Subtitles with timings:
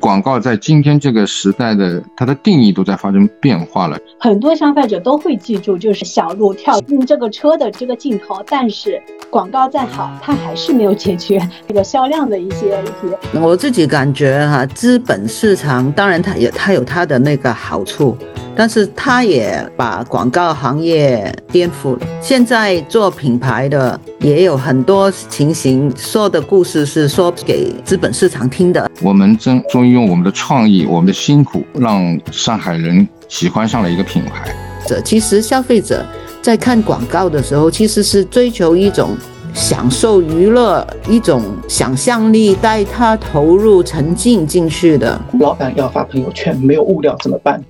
[0.00, 3.96] 广告在今天这个时代的它的定义都在发生变化了。
[4.18, 12.92] 很多消费者都会记住，就是小路跳进这个车的这个镜头，但是广告再好，它还是没有解决这个销量的一些问题。
[13.40, 18.16] 我自己感觉哈，资本市场当然它也它有它的那个好处。
[18.56, 22.06] 但是他也把广告行业颠覆了。
[22.20, 28.90] 现在做品牌的也有很多情形，说的故事是说给资本市场听的。
[29.02, 34.54] 我们终终于用我们的创意、我们的辛苦，让上海人喜欢上了一个品牌。
[34.86, 36.04] 这其实消费者
[36.40, 39.16] 在看广告的时候，其实是追求一种
[39.52, 45.20] 享受娱乐、一种想象力，带他投入沉浸进去的。
[45.40, 47.60] 老板要发朋友圈，没有物料怎么办？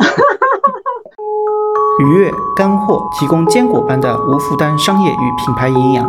[2.01, 6.05] 愉悦干货，提供坚果般的无负担商业与品牌营养。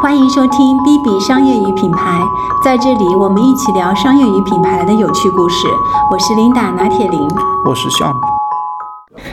[0.00, 2.22] 欢迎收听 B B 商业与品牌，
[2.62, 5.66] 在这里我们一起聊商业与品牌的有趣故事。
[6.12, 7.28] 我是琳达拿铁林，
[7.64, 8.14] 我是 Sean。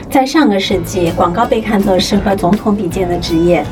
[0.09, 3.63] 在上个世纪，广告被看作是和总统比肩的职业。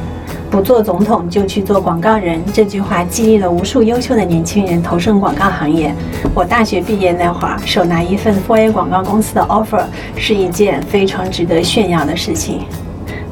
[0.52, 5.96] 不做总统就去做广告人，这句话激励了无数优秀的年轻人投身广告行业。
[6.34, 9.86] 我大学毕业那会儿，手拿一份 4A 广告公司的 offer
[10.18, 12.66] 是一件非常值得炫耀的事情。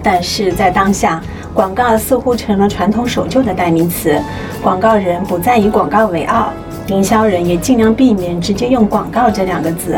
[0.02, 1.22] 但是在当下，
[1.53, 4.17] 广告似乎成了传统守旧的代名词，
[4.64, 6.53] 广告人不再以广告为傲，
[6.88, 9.97] 营销人也尽量避免直接用广告这两个字，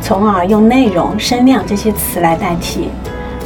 [0.00, 2.88] 从而用内容、声量这些词来代替。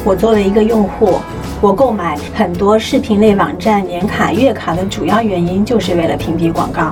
[0.05, 1.17] 我作为一个用户。
[1.61, 6.91] 我购买很多视频类网站年卡、月卡的主要原因，就是为了屏蔽广告。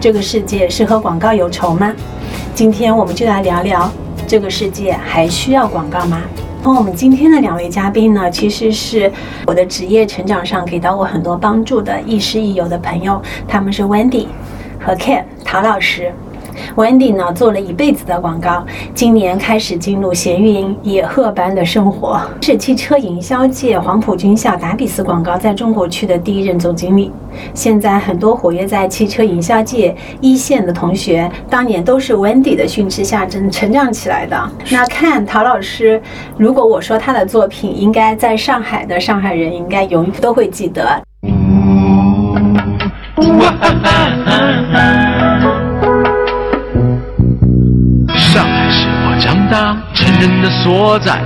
[0.00, 1.92] 这个世界是和广告有仇吗？
[2.54, 3.92] 今天我们就来聊聊，
[4.26, 6.22] 这个世界还需要广告吗？
[6.62, 9.12] 那我们今天的两位嘉宾呢，其实是
[9.46, 14.28] 我的职业成长上给到我很多帮助的亦师亦友的朋友，他们是 Wendy
[14.80, 16.14] 和 Ken 陶老师。
[16.76, 27.12] Wendy 呢做了一辈子的广告，今年开始进入闲云野鹤般的生活，是汽车营销界黄埔军校达比斯广告在中国区的第一任总经理。
[27.52, 34.50] 现在很多活跃在汽车营销界一线的同学，当年都是 Wendy 的训斥下成成长起来的。
[34.70, 36.00] 那看陶老师，
[36.38, 41.02] 如果我说他的作品，应该在上海的上海人应该永远都会记得。
[49.94, 51.20] 成人的所在，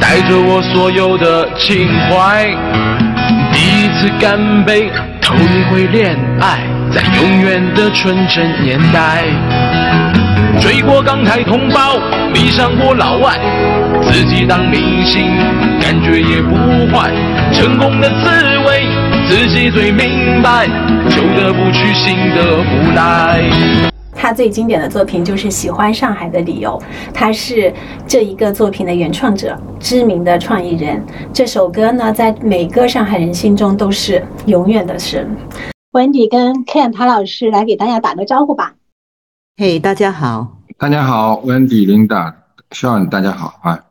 [0.00, 2.44] 带着我所有的情怀。
[3.52, 6.58] 第一次干杯，头一回恋爱，
[6.90, 9.24] 在永远的纯真年代。
[10.60, 11.98] 追过港台同胞，
[12.32, 13.38] 迷上过老外，
[14.02, 15.36] 自己当明星，
[15.80, 16.56] 感觉也不
[16.92, 17.10] 坏。
[17.52, 18.88] 成功的滋味，
[19.28, 20.66] 自己最明白，
[21.08, 23.95] 旧的不去，新的不来。
[24.16, 26.70] 他最经典的作品就是《喜欢上海的理由》，
[27.12, 27.72] 他是
[28.08, 31.04] 这一个作品的原创者，知名的创意人。
[31.32, 35.28] 这首歌呢，在每个上海人心中都是永远的神。
[35.92, 38.74] Wendy 跟 Ken 陶老师来给大家打个招呼吧。
[39.58, 42.34] 嘿，大家好，大家好，Wendy、Linda、
[42.70, 43.84] Sean，大家好啊。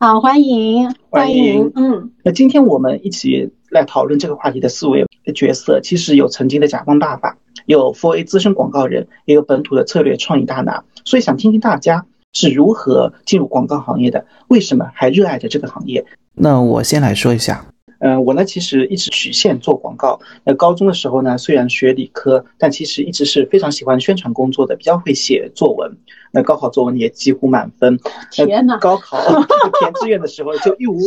[0.00, 1.72] 好，欢迎，欢迎。
[1.74, 5.04] 嗯，那今天我们一起来讨论这个话题的四位
[5.34, 7.36] 角色，其实有曾经的甲方爸爸。
[7.68, 16.02] 有 Four A 资深广告人，也有本土的策略创意大拿，所以想听听大家是如何进入广告行业的，为什么还热爱着这个行业？
[16.32, 17.66] 那我先来说一下，
[17.98, 20.18] 嗯，我呢其实一直曲线做广告。
[20.44, 25.94] 那高中的时候呢，虽然学理科，但其实一直是非常喜欢宣传工作的，比较会写作文。
[26.32, 28.00] 那高考作文也几乎满分。
[28.30, 28.78] 天哪！
[28.78, 29.18] 高考
[29.78, 30.98] 填志愿的时候就义无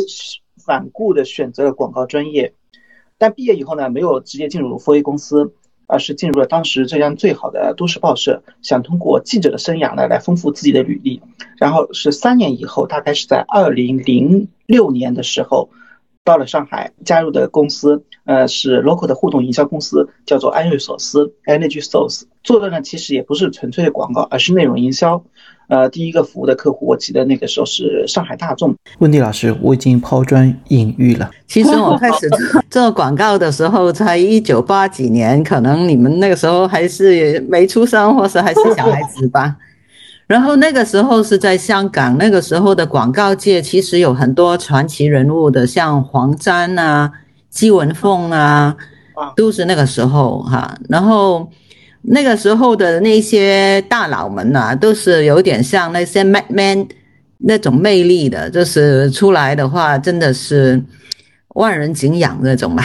[0.64, 2.54] 反顾的选择了广告专业，
[3.18, 5.52] 但毕业以后呢，没有直接进入 Four A 公司。
[5.92, 11.22] 而是进入了当时浙江最好的都市报社，想通过记者的生涯呢来丰富自己的履历。
[11.58, 15.70] 然后是三年以后，大概是在二零零六年的时候，
[16.24, 22.24] 到了上海，加入的公司，呃，是 local 的互动营销公司，叫做安瑞索斯 （Energy Source）。
[22.44, 25.24] 做的呢，其实也不是纯粹的广告，而是内容营销。
[25.68, 28.76] 呃，第一个服务的客户，我记得那个时候是上海大众。
[29.00, 31.32] 温迪老师，我已经抛砖引玉了。
[31.48, 32.38] 其实我开始做
[32.70, 39.56] 做广告的时候，才一九八几年，可能你们那个时候还是没出生，或是还是小孩子吧。
[40.32, 47.12] 然后那个时候是在香港，那个时候的广告界其实有很多传奇人物的，像黄沾啊、
[47.50, 48.76] 姬文凤啊，
[49.36, 50.76] 都是那个时候哈。
[50.88, 51.50] 然后。
[52.04, 56.88] 那个时候的那些大佬们呐，都是有点像那些 mad man
[57.38, 60.82] 那种魅力的，就是出来的话，真的是
[61.50, 62.84] 万人敬仰那种嘛。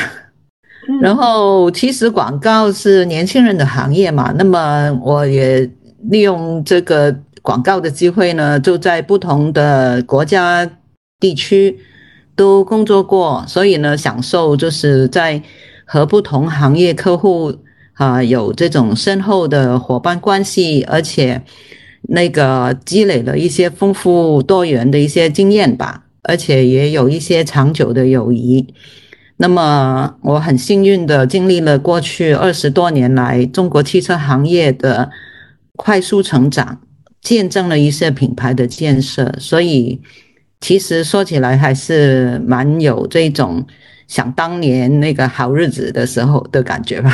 [1.01, 5.67] 然后其实广告是年轻人的行业嘛，那么我也
[6.11, 7.17] 利用这个
[7.47, 10.69] 广告的机会呢，就在不同的国家
[11.21, 11.79] 地区
[12.35, 15.41] 都工作过，所以呢，享受就是在
[15.85, 17.55] 和不同行业客户
[17.93, 21.45] 啊有这种深厚的伙伴关系，而且
[22.09, 28.75] 那个积累了一些丰富多元的一些经验吧，而且也有一些长久的友谊。
[29.37, 35.11] 那么我很幸运的经历了过去二十多年来中国汽车行业的
[35.77, 36.81] 快速成长，
[37.21, 40.01] 见证了一些品牌的建设，所以
[40.61, 43.67] 其实说起来还是蛮有这种
[44.07, 47.11] 想当年那个好日子的时候的感觉吧。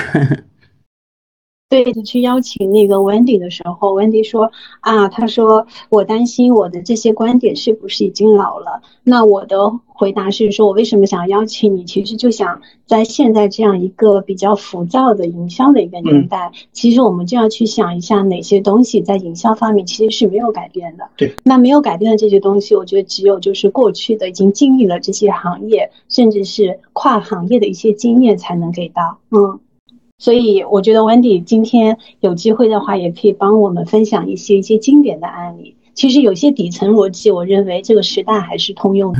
[1.72, 8.82] 对，去邀请那个 Wendy 的时候，Wendy 说啊，他说我担心我的这些观点是不是已经老了？
[9.02, 11.84] 那我的回答是说，我为什么想要邀请你？
[11.84, 21.08] 其实就想在现在这样一个比较浮躁的营销的一个年代，其实我们就要去想一下哪些东西在营销方面其实是没有改变的。
[21.16, 29.16] 对，那没有改变的这些东西，我觉得只有就是过去的已经经历了这些行业，甚至是跨行业的一些经验才能给到。
[29.30, 29.58] 嗯。
[30.22, 35.76] 所以我觉得 Wendy 今天有机会的话，也可以帮我们分享一些一些经典的案例。
[35.94, 39.18] 其实有些底层逻辑，我认为这个时代还是通用的。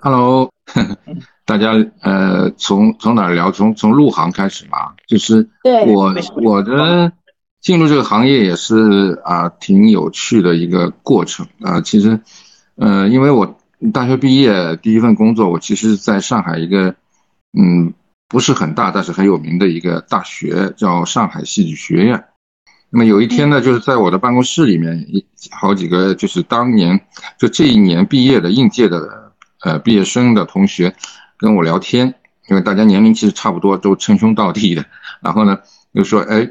[0.00, 0.50] Hello，
[1.44, 3.52] 大家呃，从从哪聊？
[3.52, 5.46] 从从入行开始嘛，就是
[5.94, 7.12] 我我的
[7.60, 11.82] 进入这个行业也是啊，挺有趣的一个过程啊。
[11.82, 12.18] 其实
[12.76, 13.58] 呃，因为我
[13.92, 16.94] 大学毕业第一份工作，我其实在上海一个
[17.52, 17.92] 嗯。
[18.32, 22.24] 不是很大，但是很有名的一个大学，叫上海戏剧学院。
[22.88, 26.98] 那么有一天呢，就是在我的办公室里面，一好几个就是当年
[27.38, 30.94] 就这一年毕业的应届的呃毕业生的同学
[31.36, 32.14] 跟我聊天，
[32.48, 34.82] 因为大家年龄其实差不多，都称兄道弟的。
[35.20, 35.58] 然后呢，
[35.94, 36.50] 就说哎，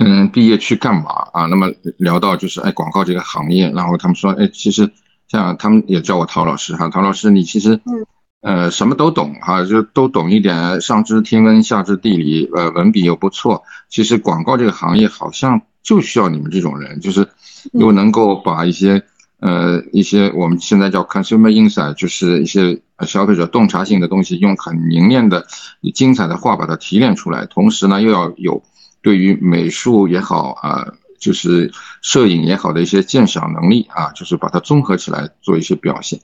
[0.00, 1.46] 嗯，毕业去干嘛啊？
[1.46, 1.66] 那么
[1.96, 4.92] 聊到就是哎广告这个行业，然后他们说哎，其实
[5.28, 8.04] 像他们也叫我陶老师哈，陶老师你其实嗯。
[8.40, 13.64] 呃，什么都懂哈，就都懂一点，上知天文，下知地理，呃，文笔又不错。
[13.90, 17.28] 其实广告这个行业好像就需要你们这种人，就是
[17.72, 19.02] 又能够把一些
[19.40, 25.46] 呃一些我们现在叫 consumer insight，就是一些消费者洞察性的东西，用很凝练的、
[25.92, 27.44] 精彩的话把它提炼出来。
[27.44, 28.62] 同时呢，又要有
[29.02, 30.86] 对于美术也好啊，
[31.18, 31.70] 就是
[32.00, 36.20] 摄影也好的一些鉴赏能力啊，就是把它综合起来做一些表现。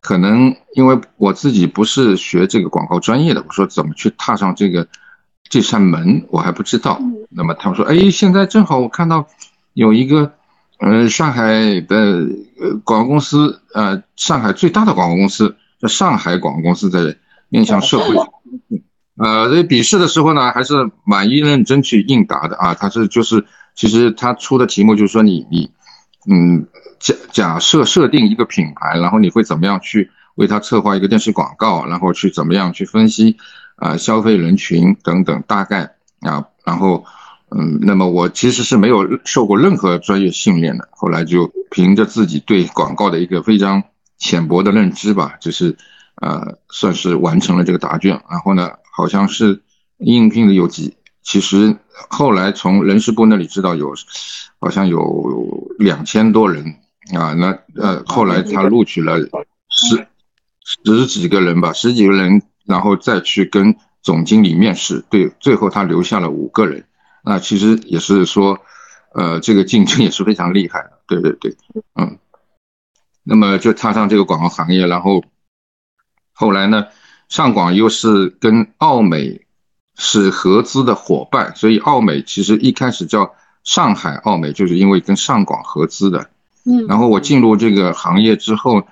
[0.00, 4.86] 可能因为我自己不是学这个广告专业的，我说怎么去踏上这个
[5.48, 7.00] 这扇门，我还不知道。
[7.30, 9.26] 那么他们说，哎，现在正好我看到
[9.74, 10.32] 有一个，
[10.78, 11.96] 呃，上海的
[12.60, 17.16] 呃广告公司，呃，上海最大的广告公司叫上海广告公司，在
[17.48, 18.14] 面向社会，
[19.16, 20.74] 呃，在笔试的时候呢，还是
[21.04, 22.74] 蛮一认真去应答的啊。
[22.74, 23.44] 他是就是，
[23.74, 25.70] 其实他出的题目就是说你你，
[26.30, 26.66] 嗯。
[26.98, 33.36] 假假设设定一个品牌，然后你会怎么样去为它策划一个电视广告，然后去怎么样去分析
[33.76, 37.04] 啊消费人群等等，大概啊，然后
[37.50, 43.82] 嗯，那么我其实是没有受过任何专业训练的，后来就凭着自己对广告的一个非常
[44.18, 45.76] 浅薄的认知吧，就是
[46.16, 49.62] 呃算是完成了这个答卷，然后呢，好像是
[49.98, 51.76] 应聘的有几，其实
[52.10, 53.94] 后来从人事部那里知道有，
[54.60, 56.74] 好像有两千多人。
[57.16, 59.18] 啊，那呃，后来他录取了
[59.68, 60.06] 十
[60.64, 66.84] 十几个人吧，十几个人，然后再去跟总经理面试，对，最后他留下了五个人。
[67.22, 68.58] 那其实也是说，
[69.14, 71.56] 呃，这个竞争也是非常厉害的，对对对，
[71.94, 72.18] 嗯。
[73.22, 75.22] 那么就踏上这个广告行业，然后
[76.32, 76.86] 后来呢，
[77.28, 79.44] 上广又是跟奥美
[79.96, 83.34] 是合资的伙伴，所以奥美其实一开始叫
[83.64, 86.30] 上海奥美，就是因为跟上广合资的。
[86.86, 88.82] 然后我进入这个行业之后，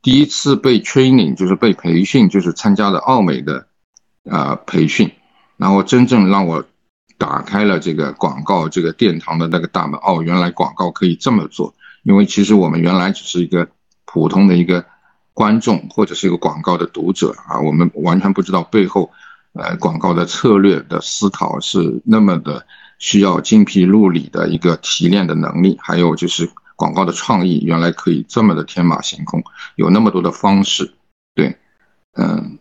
[0.00, 3.66] 第一次被 training 就是被培训，就是参加了奥美的，
[4.24, 5.10] 呃培训，
[5.56, 6.64] 然后真正让我
[7.18, 9.98] 打开了这个广告这个殿堂的那个大门。
[10.02, 11.74] 哦，原来广告可以这么做，
[12.04, 13.68] 因为其实我们原来只是一个
[14.04, 14.84] 普通的一个
[15.34, 19.10] 观众或者是一个广告的读者啊，我们完全不知道背后，
[19.54, 22.64] 呃广告的策略的思考是那么的
[22.98, 26.48] 需要精疲力尽的一个提炼的能力，还有就是。
[26.76, 29.42] 广告的创意原来可以这么的天马行空，
[29.76, 30.92] 有那么多的方式，
[31.34, 31.56] 对，
[32.18, 32.58] 嗯，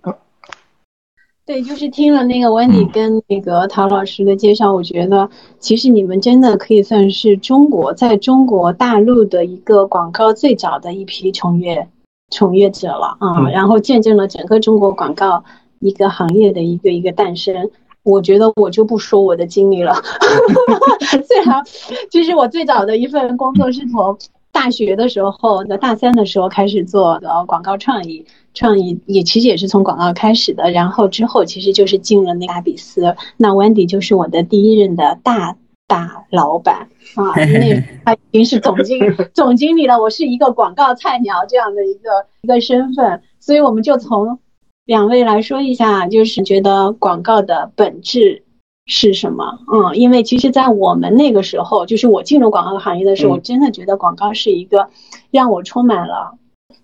[1.46, 5.30] 对，就是听了那个 Wendy 跟那个陶老师的介绍，我觉得
[5.60, 11.88] 其实你们真的可以算是中国在中国大陆的一个广告最早的一批从业
[12.32, 15.44] 从业者了啊，然后见证了整个中国广告
[15.80, 17.70] 一个行业的一个一个诞生。
[18.06, 19.96] 我觉得我就不说我的经历了。
[21.28, 21.64] 虽然，
[22.12, 24.16] 其实我最早的一份工作是从
[24.52, 30.70] 大学的时候，在大三的时候开始做的广告创意，创意也其实也是从广告开始的。
[30.70, 35.58] 然后之后其实就是进了那个比斯，那 Wendy 就是我的第一任的大
[35.88, 39.00] 大老板啊，那他 已经是总经
[39.34, 44.38] 总经理了，我是一个广告菜鸟这样的一个一个身份，所以我们就从。
[44.86, 48.44] 两位来说一下，就是觉得广告的本质
[48.86, 49.60] 是什么？
[49.72, 54.90] 嗯，因为其实，在我们那个时候，就是我进入广告行业的时候，我真的觉得广告是一个
[55.32, 56.38] 让我充满了。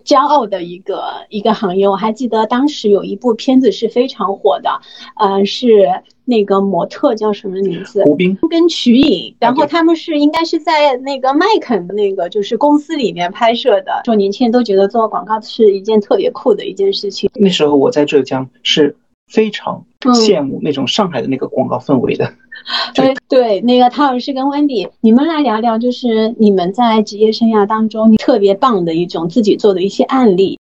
[0.03, 4.69] 骄傲的一个一个行业，我还记得当时有一部片子是非常火的，
[5.15, 5.87] 呃，是
[6.25, 8.03] 那个模特叫什么名字？
[8.03, 8.37] 胡兵。
[8.49, 17.29] 跟瞿颖，然后他们是应该是在那个麦肯那个就是公司里面拍摄的，说年轻人都觉得做广告是一件特别酷的一件事情。
[17.35, 18.95] 那时候我在浙江是
[19.31, 22.31] 非常羡慕那种上海的那个广告氛围的。
[22.93, 30.59] 对 对，那个陶老师跟 Wendy，你们来聊聊，就是你们在职业生涯当中特别棒的一种自己做的一些案例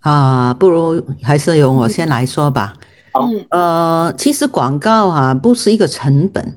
[0.00, 0.54] 啊。
[0.54, 2.74] 不如还是由我先来说吧。
[3.12, 6.56] 嗯呃，其实广告啊不是一个成本，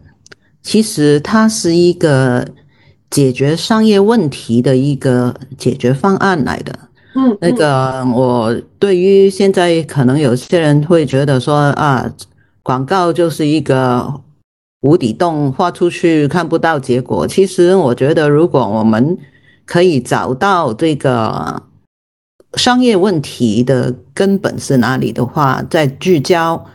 [0.61, 2.47] 其实它是一个
[3.09, 6.77] 解决商业问题的一个解决方案来的。
[7.15, 12.11] 嗯，那个我对于现在可能有些人会觉得说啊，
[12.63, 14.21] 广告就是一个。
[14.83, 17.27] 无底洞画出去看不到结果。
[17.27, 19.15] 其实我觉得，如果我们
[19.63, 21.61] 可以找到这个
[22.55, 26.65] 商业问题的根本是哪里的话，再聚焦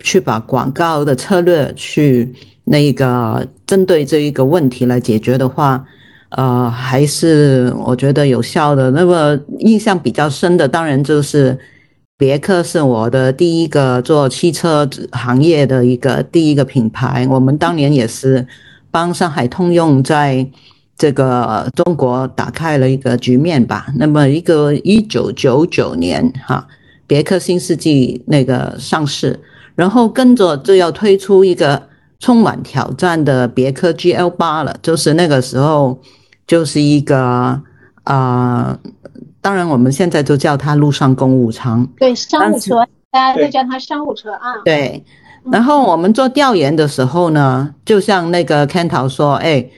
[0.00, 2.34] 去把广告的策略去
[2.64, 5.86] 那个针对这一个问题来解决的话，
[6.36, 8.90] 呃，还是我觉得有效的。
[8.90, 11.58] 那么印象比较深的，当然就是。
[12.16, 18.46] 别克是我的第一个做汽车行业的一个第一个品牌，我们当年也是
[18.88, 20.48] 帮上海通用在
[20.96, 23.88] 这个中国打开了一个局面吧。
[23.96, 26.64] 那么一个一九九九年哈，
[27.08, 29.40] 别克新世纪那个上市，
[29.74, 31.82] 然后跟着就要推出一个
[32.20, 36.00] 充满挑战的别克 GL 八了，就是那个时候
[36.46, 37.62] 就是一个
[38.04, 38.78] 啊。
[39.40, 41.86] 当然，我们现在就叫它陆上公务舱。
[41.98, 42.76] 对，商务车，
[43.10, 44.56] 大家都叫它商务车啊。
[44.64, 45.04] 对。
[45.52, 49.68] 然后我们做调研的时候呢，就像那个 Ken 桃说：“哎，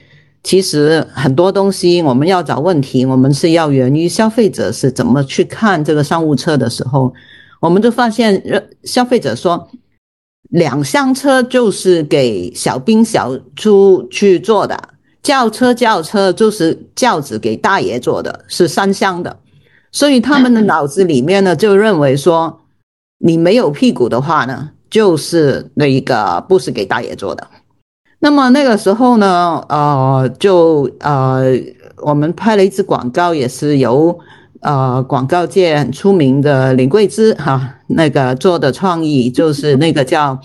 [0.41, 7.13] 其实很多东西我们要找问题，我们是要源于消费者是怎么去看这个商务车的时候，
[7.59, 8.41] 我们就发现，
[8.85, 9.67] 消费者说，
[10.51, 14.81] 两厢车就是给小兵小卒去坐的，
[15.27, 19.37] 轿车轿车就是轿子给大爷坐的，是三厢的。”
[19.91, 22.61] 所以他们的脑子里面呢，就认为说，
[23.19, 27.45] 你没有屁股的话呢，就是那一个不是给大爷坐的。
[28.19, 31.43] 那么那个时候呢，呃，就呃，
[31.97, 34.17] 我们拍了一支广告，也是由
[34.61, 40.39] 呃广告界很出名的林桂枝哈那个做的创意，就是那个叫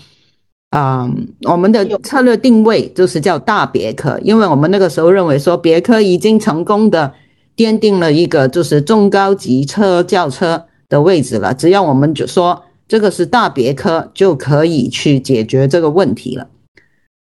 [0.73, 1.09] 啊，
[1.43, 7.13] 我们的策略定位就是叫大别克，因为我们那个时候认为说，别克已经成功的。
[7.55, 16.47] 奠定了一个就是中高级车轿车的位置了，只要我们就说这个是大别克，就可以去解决这个问题了。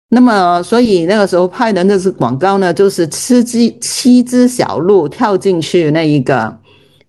[0.09, 6.57] 那么，所以那个时候拍的那支广告呢，就是七只七只小鹿跳进去那一个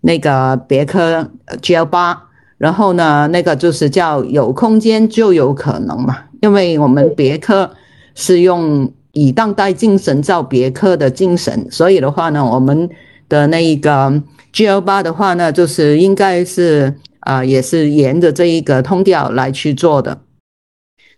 [0.02, 2.22] 那个别克 GL 八，
[2.58, 7.72] 然后呢，那个就是叫有空间就有可能嘛，因为我们别克
[8.14, 8.92] 是用。
[9.18, 12.90] 以当代精神造别克的精神，所以的话呢，我们
[13.30, 14.22] 的那一个
[14.52, 20.18] G L 八的话呢，就是应该是啊，也是沿着这一个通调来去做的。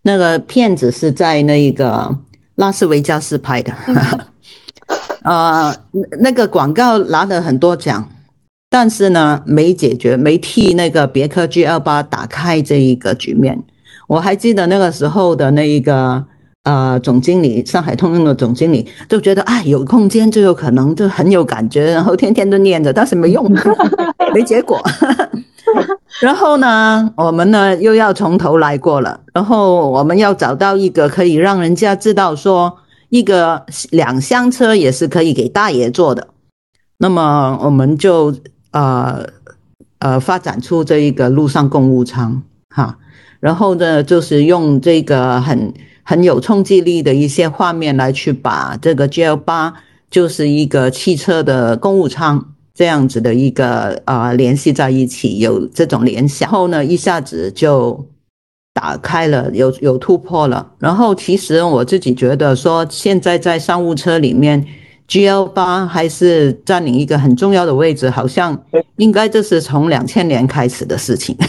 [0.04, 2.16] 那个片子是在那个
[2.54, 3.74] 拉斯维加斯拍的，
[5.24, 5.76] 啊，
[6.22, 8.08] 那个广告拿了很多奖，
[8.80, 13.64] 但是呢，没解决，没替那个别克 G L 八打开这一个局面。
[14.06, 16.24] 我还记得那个时候的那一个。
[16.64, 23.50] 呃，总经理，上海通用的总经理就觉得，哎，有空间就有可能，就很有感觉，然后天天都念着，但是没用，
[24.36, 24.78] 没结果。
[26.20, 36.28] 然后呢，我们呢又要从头来过了，然后我们要找到一个可以让人家知道说，一个两厢车也是可以给大爷坐的。
[36.98, 38.36] 那么我们就
[38.72, 39.28] 呃
[40.00, 42.98] 呃发展出这一个陆上公务舱哈，
[43.40, 45.74] 然后呢就是用这个很。
[46.10, 49.74] 很有冲击力的一些画面来去把这个 G L 八
[50.10, 58.08] 就是一个汽车的公务舱这样子的一个啊联系在一起，有这种联想然后呢，一下子就
[58.74, 60.72] 打开了，有有突破了。
[60.80, 64.66] 然后其实我自己觉得说，现在在商务车里面
[65.08, 68.66] ，G L 八还是占领一个很重要的位置，好像
[68.98, 71.36] 应该这是从两千年开始的事情。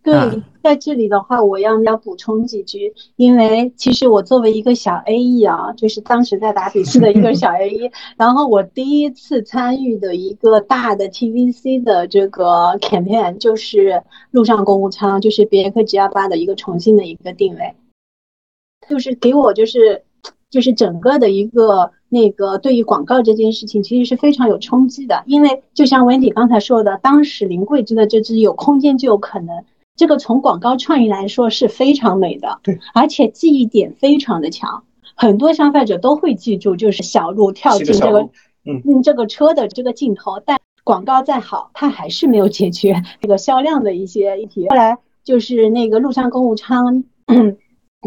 [0.00, 16.08] 对，在这里的话，我要要补充几句，因为其实我作为一个小 A E 啊，就是当时在打比斯的一个小 A E， 然后我第一次参与的一个大的 T V C 的这个 campaign 就是陆上公务舱，就是别克 G L
[16.08, 17.74] 八的一个重新的一个定位，
[18.88, 20.04] 就是给我就是
[20.50, 29.64] 就是整个的一个那个对于广告这件事情，其实是非常有冲击的，因为就像 Wendy 刚才说的，当时林桂芝的这支有空间就有可能。
[29.96, 34.84] 这个从广告创意来说是非常美的，对，而且记忆点非常的强，
[35.16, 38.20] 很多消费者都会记住，就是小鹿跳进这个，
[38.64, 40.40] 嗯嗯，这个车的这个镜头。
[40.46, 44.68] 但广告再好，它还是没有解决这个销量的一些议题。
[44.68, 47.02] 后来就是那个陆上公务舱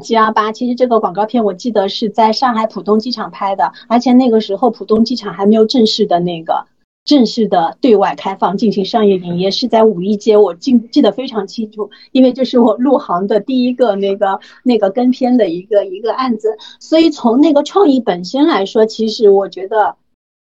[0.01, 6.65] G 幺八，其实这个广告片我记得是在上海浦东机场拍的，而且那个时候浦东机场还没有正式的那个。
[7.03, 19.95] 正式的对外开放进行商业营业是在五一街，我记记得非常清楚，因为这是我入行的第一个那个那个跟片的一个一个案子，所以从那个创意本身来说，其实我觉得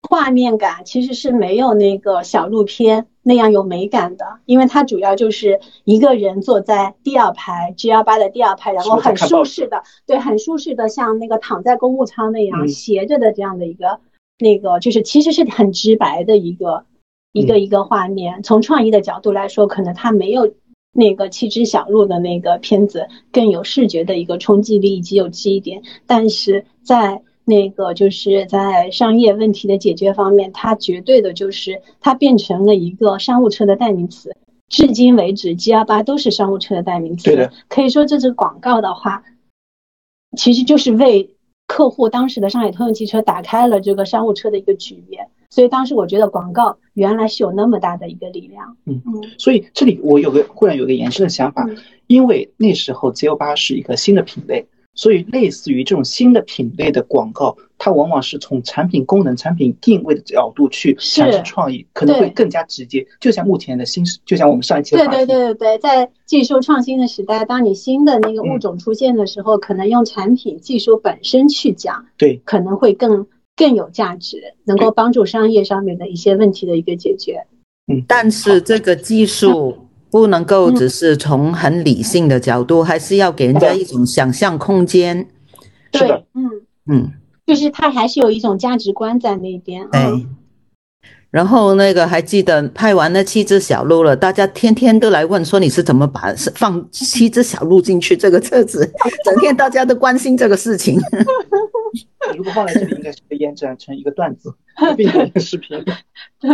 [0.03, 14.01] 画面感其实是没有那个小鹿片那样有美感的，因为它主要就是一个人坐在第二排 G 幺八的第二排，然后很舒适的，对，很舒适的像那个躺在公务舱那样斜着的这样的一个。
[14.39, 16.85] 那个就是其实是很直白的一个
[17.33, 20.53] 一个一个画面，从创意的角度来说，可能它没有
[20.93, 34.37] 那个七只小鹿的那个片子更有视觉的一个冲击力以及有记忆点，但是在那个就是在商业问题的解决方面，它绝对的就是它变成了一个商务车的代名词。
[34.69, 37.25] 至今为止，G 幺八都是商务车的代名词。
[37.25, 39.23] 对的，可以说这支广告的话，
[40.37, 41.31] 其实就是为。
[41.69, 48.77] 客户当时的上海通用汽车打开了这个商务车的一个局面，所以当时我觉得广告原来是有那么大的一个力量。
[48.85, 51.69] 嗯嗯，所以这里我有个忽然有个延伸的想法，
[52.07, 54.67] 因为那时候 G 幺八是一个新的品类。
[54.97, 63.07] 所以，类似于这种新的品类的广告，它往往是从产品功能、产品定位的角度去产生创意，可能会更加直接。
[63.21, 77.47] 就像目前的新，就像我们上一期对对对对对，在技术创新的时代，当你新的那个物种出现的时候，可能用产品技术本身去讲，对，可能会更更有价值，能够帮助商业上面的一些问题的一个解决。
[77.93, 79.77] 嗯，但是这个技术。
[80.11, 85.29] 不能够只是从很理性的角度，还是要给人家一种想象空间。
[85.91, 86.51] 对，嗯
[86.87, 87.13] 嗯，
[87.47, 89.87] 就是他还是有一种价值观在那边。
[89.93, 90.11] 哎，
[91.31, 98.91] 然后那个还记得拍完那七只小鹿了，大家天天都来问说你是怎么把放七只小鹿进去这个车子，
[99.25, 100.99] 整天大家都关心这个事情。
[102.37, 104.55] 如果放在这里，应该是被延展成一个段子，
[104.97, 105.83] 变成一个视频。
[106.41, 106.51] 对。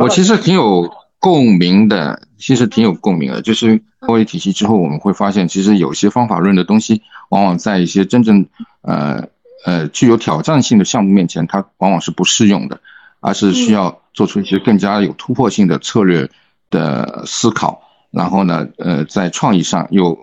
[0.00, 3.42] 我其实挺有共鸣的，其实挺有共鸣的。
[3.42, 8.46] 就是多维体系之后，我们会发现，其实有些方法论的东西，往往在一些真正
[8.80, 9.28] 呃
[9.66, 12.80] 呃具有挑战性的项目面前，它往往是不适用的，
[13.20, 16.30] 而是需要做出一些更加有突破性的策略
[16.70, 17.82] 的思考。
[18.10, 20.18] 然后呢，呃，在创意上又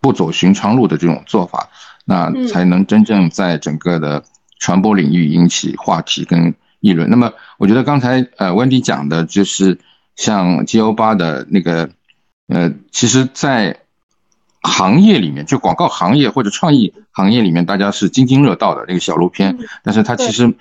[0.00, 1.70] 不走寻常路的这种做法，
[2.04, 4.24] 那才能真正在整个的
[4.58, 6.52] 传播领域引起话题跟。
[6.82, 7.08] 议论。
[7.08, 9.78] 那么，我觉得刚才呃温迪讲的就是
[10.16, 11.88] 像 G O 八的那个，
[12.48, 13.78] 呃，其实，在
[14.62, 20.54] 行业里面，就广告行业或者创意行业里面，大家是津津乐道的那个小路片，但是它其实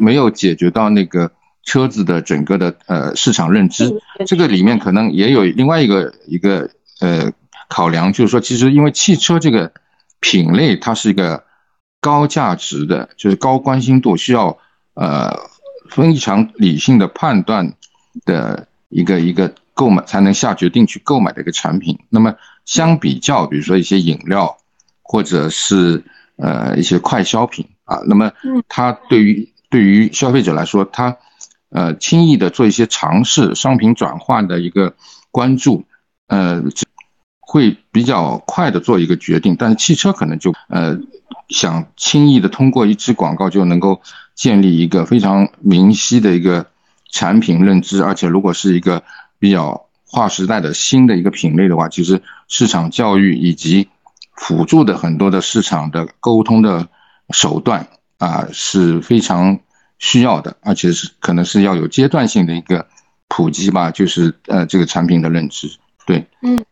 [0.00, 1.30] 没有解决到那个
[1.64, 4.00] 车子的整个的呃市场认知。
[4.26, 6.68] 这个里面可能也有另外一个一个
[7.00, 7.32] 呃
[7.68, 9.72] 考量，就是说，其实因为汽车这个
[10.20, 11.44] 品类，它是一个
[12.00, 14.58] 高价值的，就是高关心度，需要
[14.94, 15.38] 呃。
[15.90, 17.74] 非常理性的判断
[18.24, 21.98] 的一个一个购买才能下决定去购买的一个产品。
[22.08, 24.56] 那么相比较，比如说一些饮料，
[25.02, 26.02] 或者是
[26.36, 28.32] 呃一些快消品啊，那么
[28.68, 31.16] 它对于对于消费者来说，它
[31.70, 34.94] 呃轻易的做一些尝试，商品转换的一个
[35.30, 35.84] 关注，
[36.26, 36.62] 呃
[37.40, 39.56] 会比较快的做一个决定。
[39.58, 40.98] 但是汽车可能就呃
[41.48, 44.00] 想轻易的通过一支广告就能够。
[44.38, 46.64] 建立一个非常明晰的一个
[47.10, 49.02] 产品认知，而且如果是一个
[49.40, 53.88] 比较划时代的新的一个品类的话，其实市场教育以及
[54.36, 56.88] 辅助的很多的市场的沟通的
[57.30, 59.58] 手段啊是非常
[59.98, 62.86] 需要的，而且是可能是要有阶段性的一个
[63.26, 65.68] 普及吧，就是呃这个产品的认知。
[66.06, 66.64] 对，嗯。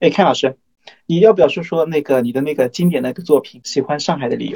[0.00, 0.58] 哎，看老师，
[1.10, 4.52] 你要不要说说那个你的那个经典的作品《喜欢上海的理由》？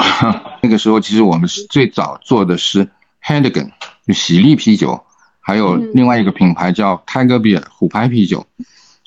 [0.62, 2.88] 那个时候其实我们是最早做的是
[3.25, 3.73] Heineken，
[4.07, 5.03] 就喜力啤酒，
[5.40, 8.47] 还有另外一个品牌叫 Tiger Beer 虎牌啤酒。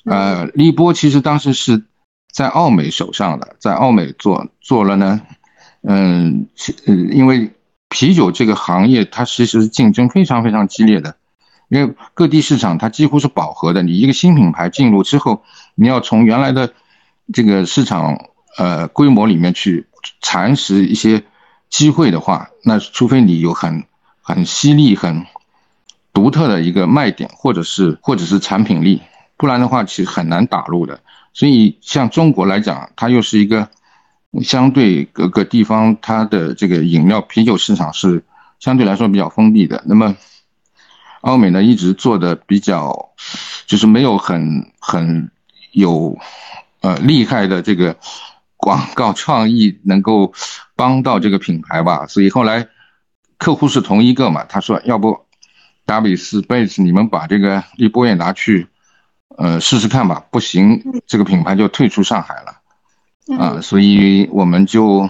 [0.04, 1.82] 呃，立波其实当时是
[2.30, 5.22] 在奥美手上的，在奥美做做了呢。
[5.84, 6.48] 嗯，
[6.86, 7.50] 因为
[7.88, 11.16] 啤酒这个行业它其实竞争非常非常激烈的。
[11.70, 15.42] 因为各地市场它几乎是饱和的，你一个新品牌进入之后，
[15.76, 16.74] 你要从原来的
[17.32, 18.16] 这个市场
[18.56, 19.86] 呃规模里面去
[20.20, 21.22] 蚕食一些
[21.68, 23.84] 机会的话，那除非你有很
[24.20, 25.24] 很犀利、很
[26.12, 29.02] 独特的一个卖点，或者是或者是产品力，
[29.36, 31.00] 不然的话其实很难打入的。
[31.32, 33.68] 所以像中国来讲，它又是一个
[34.42, 38.24] 相对各个地方它的这个饮料啤酒市场是
[38.58, 40.16] 相对来说比较封闭的，那么。
[41.22, 43.10] 奥美呢一直做的比较，
[43.66, 45.28] 就是没有很很
[45.72, 46.16] 有，
[46.80, 47.96] 呃厉害的这个
[48.56, 50.32] 广告创意能够
[50.76, 52.68] 帮到这个品牌吧，所以后来
[53.36, 55.26] 客户是同一个嘛，他说要不
[55.86, 58.66] 达比斯贝斯你们把这个立波也拿去，
[59.36, 65.08] 呃试试看吧，不行这个品牌就退出上海了，啊，所以我们就，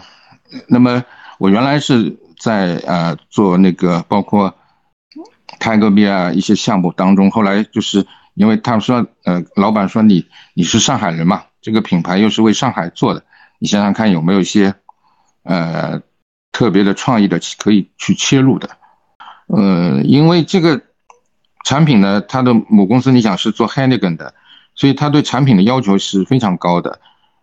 [0.69, 1.05] 那么
[1.39, 4.55] 我原来是在呃做那个包括。
[5.61, 13.23] 泰戈壁啊，一些项目当中，后来就是因为他们说，呃，老板说你你是上海人嘛，这个品牌又是为上海做的，
[13.59, 14.75] 你想想看有没有一些，
[15.43, 16.01] 呃，
[16.53, 18.71] 特别的创意的可以去切入的，
[19.47, 20.81] 呃，因为这个
[21.65, 24.35] 产品呢，它的母公司你想是做 Heineken 的，
[24.75, 27.01] 所以它对产品的要求是非常高的，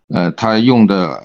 [0.09, 1.23] 呃，它用的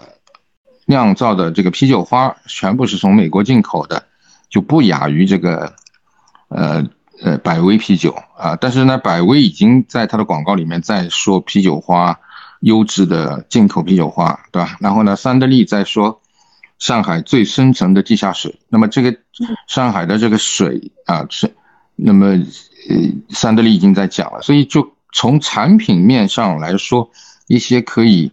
[0.86, 4.04] 酿造的这个啤酒花全部是从美国进口的，
[4.48, 5.74] 就不亚于这个。
[6.52, 6.84] 呃
[7.22, 12.18] 呃，百威啤酒啊，但是呢，百威已经在它的广告里面在说啤酒花，
[12.60, 14.76] 优质的进口啤酒花，对吧？
[14.80, 16.20] 然后呢，三得利在说
[16.78, 18.58] 上海最深层的地下水。
[18.68, 19.16] 那么这个
[19.66, 21.52] 上海的这个水啊，是
[21.96, 22.96] 那么呃，
[23.30, 27.10] 三得利已经在讲了，所以就从产品面上来说，
[27.48, 28.32] 一些可以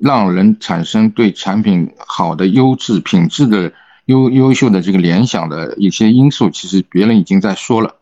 [0.00, 3.72] 让人产生对产品好的优质品质的。
[4.06, 7.94] 优优秀的这个联想的一些因素，其实别人已经在说了。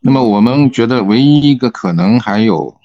[0.00, 2.76] 那么我们觉得唯一一个可能还有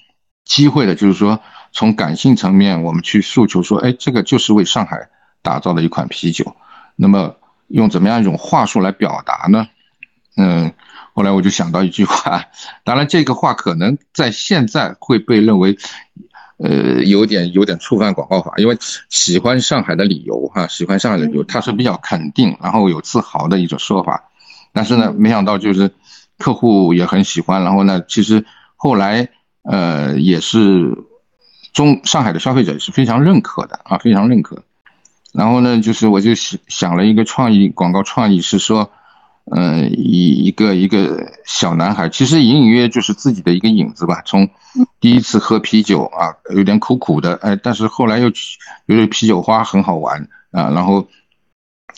[0.44, 1.40] 机会的，就是说
[1.74, 5.10] 从感性层面，我们去诉求说，哎，这个就是为上海
[5.42, 6.56] 打造的一款啤酒。
[6.96, 7.36] 那么
[7.68, 9.68] 用怎么样一种话术来表达呢？
[10.36, 10.72] 嗯，
[11.12, 12.44] 后来我就想到一句话，
[12.84, 15.76] 当然这个话可能在现在会被认为。
[16.56, 24.30] 呃，有点有点触犯广告法，因为喜欢上海的理由哈，喜欢上海的理由，它是比较肯定，然后有自豪的一种说法。
[24.72, 25.90] 但是呢，没想到就是
[26.38, 29.28] 客户也很喜欢，然后呢，其实后来
[29.64, 30.96] 呃也是
[31.74, 34.62] 中上海的消费者是非常认可的啊，非常认可。
[35.34, 38.90] 然后呢，就是我就想想了一个创意广告创意是说。
[39.54, 44.22] 嗯，一一个一个小男孩，其实隐隐约就是自己的一个影子吧。
[44.24, 44.48] 从
[45.00, 48.40] 第一次喝啤酒啊，有点苦苦的，哎，但是后来又觉
[48.86, 50.70] 得啤酒花很好玩啊。
[50.70, 51.06] 然后，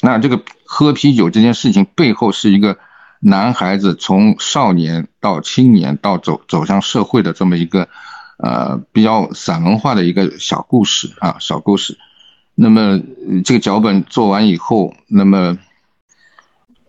[0.03, 2.79] 那这个喝啤酒这件事情背后是一个
[3.21, 7.89] 男孩子从少年到青年到走走向社会的这么一个
[8.39, 11.99] 呃比较散文化的一个小故事啊，小故事。
[12.55, 13.01] 那么
[13.45, 15.59] 这个脚本做完以后，那么。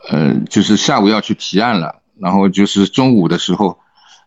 [0.10, 3.77] 呃，就是下午要去提案了，然后就是中午的时候，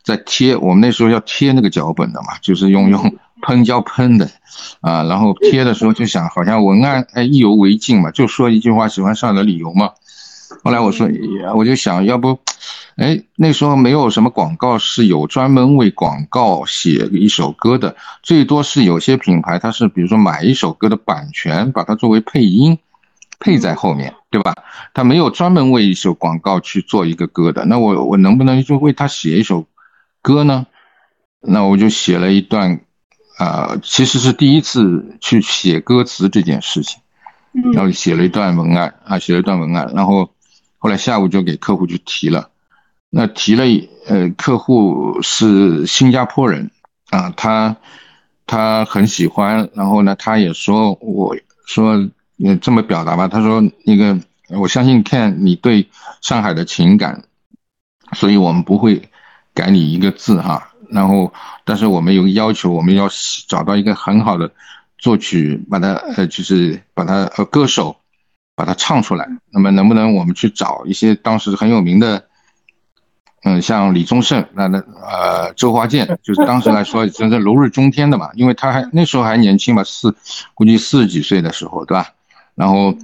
[0.05, 4.31] 再贴，我们那时候要贴那个脚本的嘛，就是用用喷胶喷的，
[4.83, 9.93] 啊，然后贴的时候就想，好像文案哎意犹未尽嘛，就说一句话喜欢上的理由嘛。
[10.63, 11.09] 后来我说，
[11.55, 12.39] 我就想要不，
[12.97, 22.79] 哎，那时候没有什么广告是有专门为广告写一首歌的，最多是有些品牌它是比如说买一首歌的版权，把它作为配音。
[23.43, 24.55] 配在后面，对吧？
[24.93, 29.65] 他没有专门为一首广告去做一个歌的，那我我能不能就为他写一首
[30.21, 30.67] 歌呢？
[31.41, 32.81] 那我就写了一段，
[33.39, 37.01] 啊，其实是第一次去写歌词这件事情，
[37.73, 40.31] 然后写了一段文案啊，写了一段文案，然后
[40.81, 42.51] 后来下午就给客户去提了，
[43.09, 43.65] 那提了，
[44.09, 46.73] 呃，客户是新加坡人
[47.11, 47.77] 啊，他
[48.45, 52.11] 他很喜欢，然后呢，他也说我说。
[52.43, 55.87] 也这么表达吧，他说那个我相信看你对
[56.23, 57.23] 上海的情感，
[58.15, 59.11] 所以我们不会
[59.53, 60.73] 改你一个字哈。
[60.89, 61.31] 然后，
[61.67, 63.11] 但是我们有个要求，我们要
[63.47, 64.51] 找到一个很好的
[64.97, 67.95] 作曲，把它呃就是把它呃歌手
[68.61, 69.27] 把它唱出来。
[69.51, 72.27] 那么能不能我们去找一些当时很有名的
[73.43, 80.15] 嗯，像李宗盛，那那呃，周华健，就是当时来说真是如日中天的嘛，因为他还那时候还年轻嘛，四
[80.53, 82.09] 估计四十几岁的时候，对吧？
[82.55, 82.95] 然后，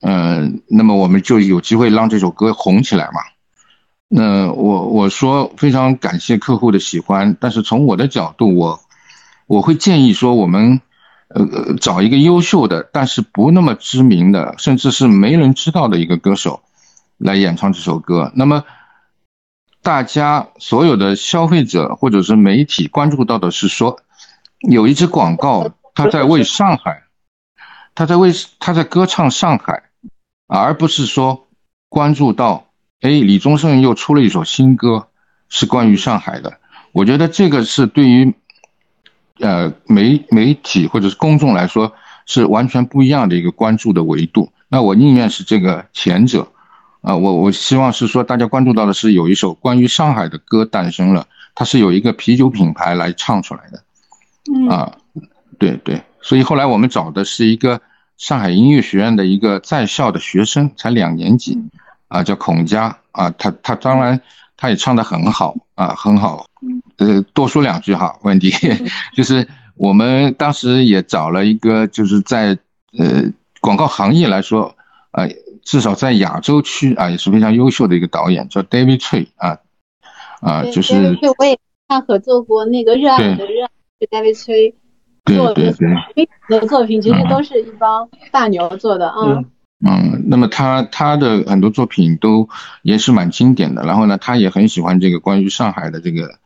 [0.00, 3.20] 嗯，那么我们就有机会让这首歌红起来嘛。
[4.08, 8.80] 那我我说非常感谢客户的喜欢，但是从我的角度，我
[9.46, 10.80] 我会建议说，我们
[11.28, 16.62] 呃找一个优秀的，但是不那么知名的，甚至是没人知道的一个歌手
[17.18, 18.32] 来演唱这首歌。
[18.34, 18.64] 那么。
[19.82, 24.00] 大家所有的消费者或者是媒体关注到的是说，
[24.60, 27.02] 有一支广告，他在为上海，
[27.94, 29.82] 他在为他在歌唱上海，
[30.46, 31.46] 而不是说
[31.90, 32.68] 关注到，
[33.02, 35.08] 哎，李宗盛又出了一首新歌，
[35.50, 36.58] 是关于上海的。
[36.92, 38.34] 我觉得这个是对于，
[39.40, 41.92] 呃，媒媒体或者是公众来说
[42.26, 44.52] 是完全不一样的一个关注的维度。
[44.68, 46.48] 那我宁愿是这个前者。
[47.06, 54.90] 啊，我我希望是说，大家关注到的是有一首关于上海的歌诞生了，它是有一个啤酒品牌来唱出来的，啊，
[55.58, 57.78] 对对，所以后来我们找的是一个
[58.16, 61.58] 上海音乐学院的一个在校的学生，才两年级，
[62.08, 64.18] 啊，叫孔佳，啊，他他当然
[64.56, 66.46] 他也唱得很好，啊，很好，
[66.98, 68.52] 呃，多说两句哈，问题
[69.14, 72.58] 就是我们当时也找了一个就是在
[72.98, 73.24] 呃
[73.60, 74.74] 广告行业来说，
[75.10, 75.28] 啊。
[75.64, 79.56] 至少在亚洲区啊，也是非常优秀的一个导演，叫 David Tree 啊
[80.42, 81.18] 啊，就是。
[81.38, 83.66] 我也他合作过那个热爱的热，
[83.98, 84.74] 就 David Tree
[85.24, 85.72] 做的
[86.50, 89.42] 的作品，其实都是一帮大牛做的啊。
[89.86, 92.46] 嗯，那么他他的很多作品都
[92.82, 93.84] 也是蛮经典的。
[93.84, 96.38] 然后呢，他也很喜欢这个关于上海的这个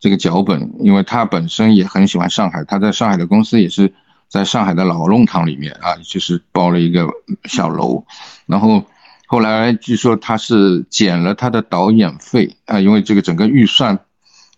[0.00, 3.92] 这个脚本，因为他本身也很喜欢上海，他在上海的公司也是。
[4.32, 7.04] 在上海的老弄堂里面啊，就是包了一个
[7.46, 8.04] 小楼，
[8.46, 8.84] 然后
[9.26, 13.98] 后来据说他是减了他的导演费啊，因为这个整个预算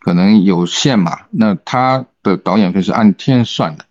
[0.00, 3.86] 可能有限嘛，那他的导演费是按天算的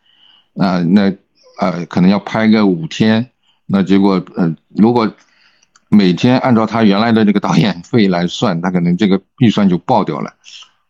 [0.64, 1.12] 啊，那
[1.60, 3.32] 呃可能要拍个五天，
[3.66, 5.12] 那结果呃如果
[5.90, 10.36] 每天按照他原来的这个导演费来算，他可能这个预算就爆掉了。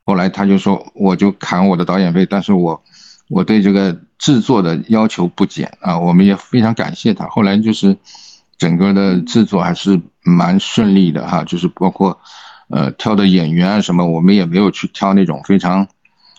[0.06, 2.84] 后来他就说，我就砍我的导演费，但是我
[3.30, 3.98] 我对这个。
[4.22, 7.26] 制作的要求不减啊，我们也非常感谢他。
[7.26, 7.98] 后来就是
[8.56, 12.20] 整个的制作还是蛮顺利的哈，就是包括
[12.70, 15.88] 呃挑的演员啊什么，我们也没有去挑那种非常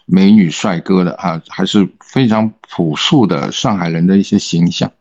[0.07, 4.93] 美女帅哥的啊，还是非常朴素的上海人的一些形象。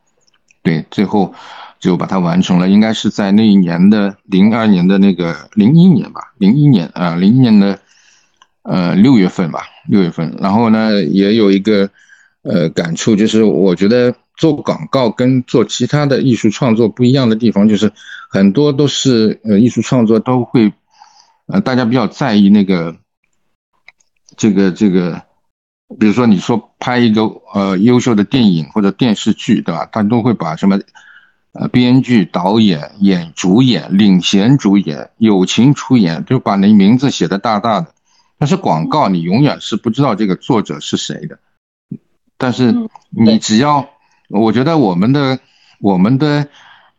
[0.63, 1.35] 对，最后
[1.79, 7.79] 就把它完成了，应该是在那一年的零二年的那个零一年吧，零一年啊，零一年的
[8.63, 10.35] 呃六月份吧，六月份。
[10.39, 11.89] 然后呢，也有一个。
[12.43, 17.91] 呃，感触就是，我觉得做广告跟做其他的艺术创作不一样的地方，就是
[18.31, 20.73] 很多都是呃艺术创作都会，
[21.45, 22.95] 呃，大家比较在意那个，
[24.35, 25.21] 这个这个，
[25.99, 27.21] 比如说你说拍一个
[27.53, 29.87] 呃优秀的电影或者电视剧，对吧？
[29.91, 30.79] 他都会把什么
[31.53, 37.93] 呃编剧、导演、演主演、领衔主演、友情出演，就把那名字写的大大的。
[38.41, 41.37] 但是广告你永远是不知道这个作者是谁的。
[42.39, 42.75] 但是
[43.11, 43.87] 你只要，
[44.29, 45.37] 我觉得我们的
[45.79, 46.47] 我们的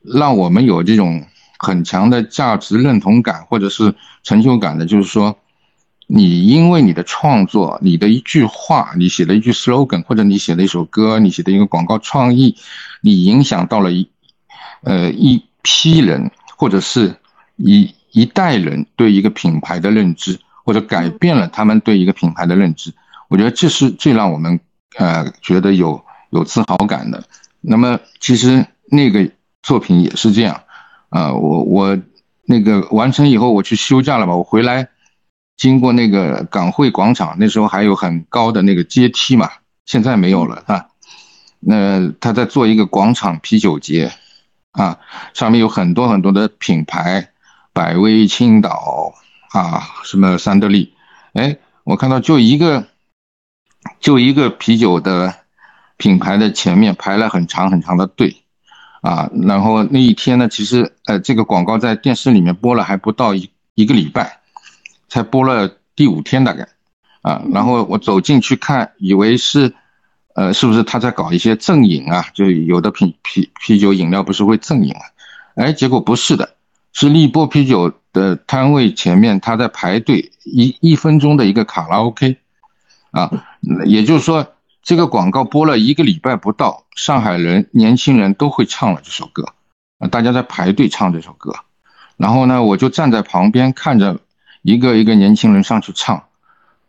[0.02, 1.26] 让我们有这种
[1.58, 5.36] 很强的价值认同感或者是成就感的，就是说，
[6.06, 12.54] 你因为你的创作，你的一句话，你写的一句 slogan，或者你写的一首歌，你写的一个广告创意，
[13.00, 14.08] 你影响到了一
[14.84, 17.16] 呃一批人或者是
[17.56, 22.92] 一一代人对一个品牌的认知，或者改变了他们对一个品牌的认知，
[23.28, 24.60] 我觉得这是最让我们。
[24.98, 27.24] 呃，觉得有有自豪感的。
[27.62, 29.26] 那么其实那个
[29.62, 30.64] 作品也是这样，
[31.08, 31.98] 啊，我我
[32.44, 34.86] 那个完成以后，我去休假了嘛，我回来
[35.56, 39.48] 经过那个港汇广场，那时候还有很高的那个阶梯嘛，
[39.86, 40.88] 现在没有了啊。
[41.58, 44.12] 那他在做一个广场啤酒节，
[44.72, 44.98] 啊，
[45.32, 47.30] 上面有很多很多的品牌，
[47.72, 49.14] 百威、青岛
[49.52, 50.94] 啊，什么三得利，
[51.34, 52.86] 哎，我看到就一个。
[53.98, 55.34] 就一个啤酒的
[55.96, 58.36] 品牌的前面排了很长很长的队，
[59.00, 64.38] 啊，然后那一天呢，其实呃，这个广告在电视里面播了还不到一一个礼拜，
[65.08, 66.68] 才播了第五天大概，
[67.22, 69.74] 啊，然后我走进去看，以为是，
[70.36, 72.24] 呃，是不是他在搞一些赠饮啊？
[72.34, 75.02] 就有的啤啤啤酒饮料不是会赠饮啊？
[75.56, 76.54] 哎，结果不是的，
[76.92, 82.36] 是立波啤酒的摊位前面他在排队一一分钟的一个卡拉 OK。
[83.12, 83.30] 啊，
[83.84, 89.44] 也就是说，这个广告播了一个礼拜不到，上海人年轻人都会唱了这首歌，
[89.98, 91.54] 啊，大家在排队唱这首歌，
[92.16, 94.18] 然后呢，我就站在旁边看着，
[94.62, 96.24] 一个一个年轻人上去唱，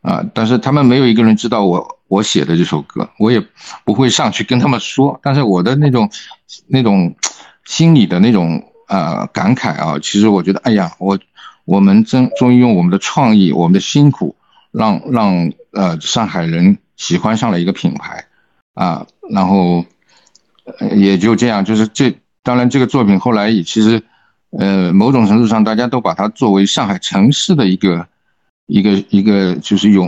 [0.02, 3.46] 啊，但是他们没有一个人知道我我写的这首歌，我也
[3.84, 6.10] 不会上去跟他们说，但是我的那种
[6.68, 7.14] 那种
[7.66, 11.18] 心里的那种呃感慨啊，其实我觉得，哎呀，我
[11.66, 14.36] 我们真终于用我们的创意，我们的辛苦，
[14.72, 18.26] 让让呃上海人喜欢上了一个品牌，
[18.76, 19.84] 啊，然后
[20.96, 24.04] 也就这样，就是这当然这个作品后来也其实。
[24.56, 28.06] 呃，某种程度上，大家都把它作为上海城市的一个
[28.68, 30.08] 一个一个，就是用，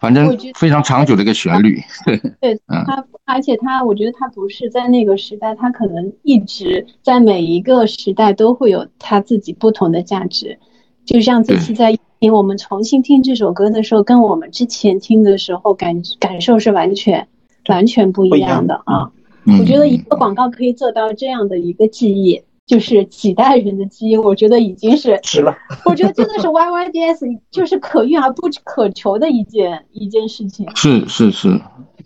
[0.00, 1.80] 反正非常长久的一个旋律。
[2.04, 10.58] 对，对，它，而且它，我觉得它不是在那个时代，它可能一直在每一个时代都会有它自己不同的价值。
[11.04, 17.26] 就像这次在听我们重新听这首歌的时候，跟我们之前听的时候感感受是完全
[17.68, 19.10] 完全不一样的啊。
[19.58, 22.42] 我觉得一个广告可以做到这样的一个记忆。
[22.68, 25.56] 就是几代人的基因，我觉得已经是 值了。
[25.86, 30.68] 我觉得真的是 Y Y D S，就是可遇而不可求的一件一件事情。
[30.76, 31.48] 是是是，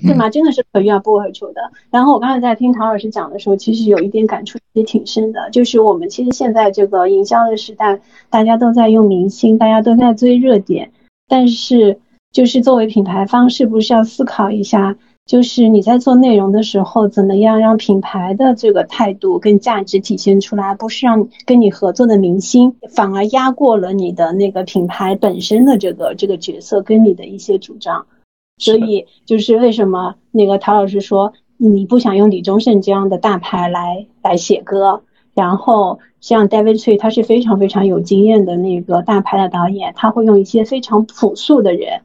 [0.00, 0.30] 对吗？
[0.30, 1.60] 真的是可遇而不可求的。
[1.90, 10.92] 然后我刚才在听唐老师讲的时候，其实有一点感触也挺深的，就是我们其实现在这个营销的时代，大家都在用明星，大家都在追热点，
[11.26, 11.98] 但是
[12.30, 14.96] 就是作为品牌方，是不是要思考一下？
[15.24, 20.74] 就是你在做内容的时候，怎么样让品牌的这个态度跟价值体现出来？
[20.74, 28.06] 不是让跟你合作的明星反而压过了你的那个品牌本身的这个这个角色跟你的一些主张。
[28.58, 35.02] 所以就是为什么那个陶老师说你不想用李宗盛这样的大牌来来写歌，
[35.34, 42.02] 然后像 David Tree 他是非常非常有经验的那个大牌的导演，他会用一些非常朴素的人。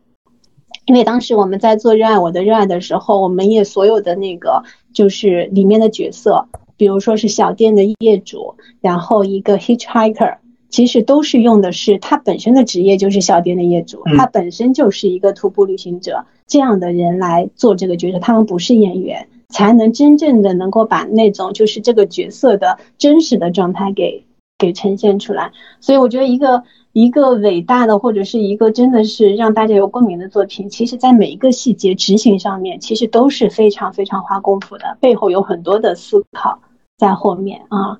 [0.87, 6.47] 因为当时我们在做《热爱我的热爱》的时候，我们也所有的那个就是里面的角色，
[6.77, 10.37] 比如说是小店的业主，然后一个 hitchhiker，
[10.69, 24.23] 其实都是用的是他本身的职业就是小店的业主，他本身就是一个徒步旅行者这样的人来做这个角色，他们不是演员，才能真正的能够把那种就是这个角色的真实的状态给
[24.57, 25.51] 给呈现出来。
[25.81, 26.63] 所以我觉得一个。
[26.97, 36.59] 一个伟大的或者是一个真的是让大家有共鸣的作品，其实，在每一个细节执行上面，其实都是非常非常花功夫的，背后有很多的思考
[36.97, 37.99] 在后面啊。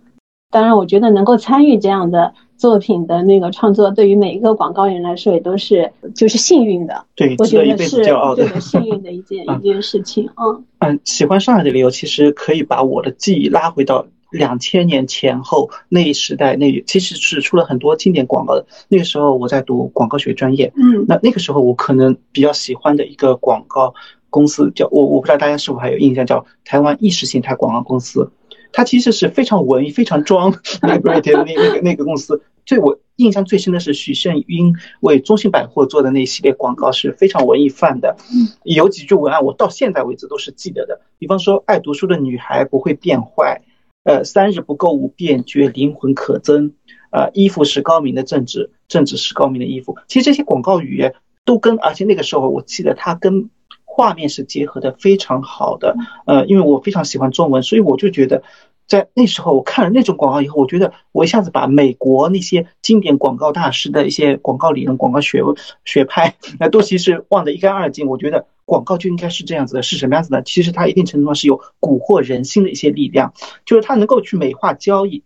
[0.49, 7.05] 当然，我觉得能够参与这样的作品的那个创作，对于每一个广告人来说，也都是就是幸运的。
[7.15, 7.97] 对，我觉得是
[8.35, 14.07] 对的幸运的 一件一件事情嗯嗯，喜欢上海的理由，其实可以把我的记忆拉回到。
[14.31, 18.65] 两千年前后那一时代，那其实是出了很多经典广告的。
[18.89, 23.93] 那个时候我在读广告学专业，嗯，那那个时候我可能比较喜欢的一个广告
[24.29, 28.29] 公司叫我我不知道大家是否还有印象，叫台湾意识形态广告公司。
[28.73, 32.41] 它其实是非常文艺、非常装那个那个那个公司。
[32.65, 38.17] 最我印象最深的是许胜英为中信百货做的那一系列广告是非常文艺范的，
[38.63, 40.99] 有几句文案我到现在为止都是记得的。
[41.17, 43.61] 比方说，爱读书的女孩不会变坏。
[44.07, 46.71] 呃，三日不购物便觉灵魂可憎，
[47.11, 49.97] 呃，衣服是高明的政治，政治是高明的衣服。
[50.07, 51.11] 其实这些广告语
[51.43, 53.49] 都跟，而且那个时候我记得它跟
[53.83, 55.95] 画面是结合的非常好的。
[56.25, 58.41] 呃，因为我非常喜欢中文，所以我就觉得。
[58.87, 65.43] 在那时候，我看了那种广告以后，我觉得我一下子把美国那些经典广告大师的一些广告理论、广告学
[65.83, 68.07] 学派，那都其实忘得一干二净。
[68.07, 70.43] 我觉得广告就应该是这样子的，是什么样子的？
[70.43, 73.33] 其实它一定程度上是有蛊惑人心的一些力量，
[73.65, 75.23] 就是它能够去美化交易。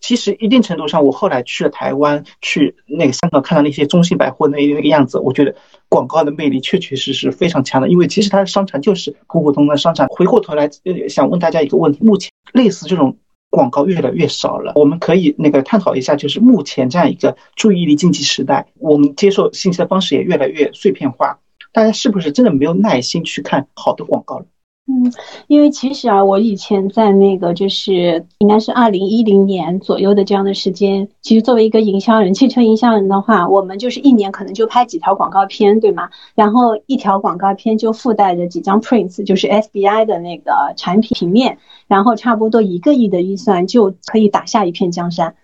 [0.00, 5.54] 其实一定程度上，我后来去了台湾，去那个香港看到那些中信百货那那个样子，我觉得
[5.88, 7.88] 广告的魅力确确实实非常强的。
[7.88, 10.08] 因为其实它的商场就是普普通通的商场。
[10.08, 10.68] 回过头来，
[11.08, 13.16] 想问大家一个问题：目前类似这种
[13.50, 21.40] 广告越来越少了，我们可以那个探讨一下，就是目前这样一个注意力经济时代，我们接受信息的方式也越来越碎片化，
[21.78, 24.46] 大家是不是真的没有耐心去看好的广告了？
[24.90, 25.12] 嗯，
[25.48, 36.08] 因为其实啊，我以前在那个就是应该是二零一零年左右的这样的时间，其实作为一个营销人，汽车营销人的话，我们就是一年可能就拍几条广告片，对吗？
[36.34, 45.36] 然后一条广告片就附带着几张 prints，就是 SBI 的那个产品平面，然后差不多一个亿的预算就可以打下一片江山，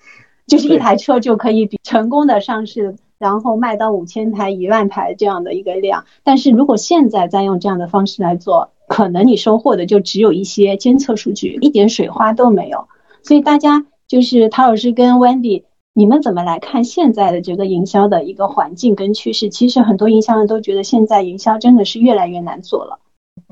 [0.46, 6.04] 就是一台车就可以比成功的上市，然后卖到五千台、一万台这样的一个量。
[6.22, 12.86] 但是如果现在再用这样的方式来做，可能你收获的就只有一些监测数据，一点水花都没有。
[13.22, 19.48] 所以大家就是陶老师跟 Wendy，你们怎么来看现在的这个营销的一个环境跟趋势？
[19.48, 22.98] 其实很多营销人都觉得现在营销真的是越来越难做了。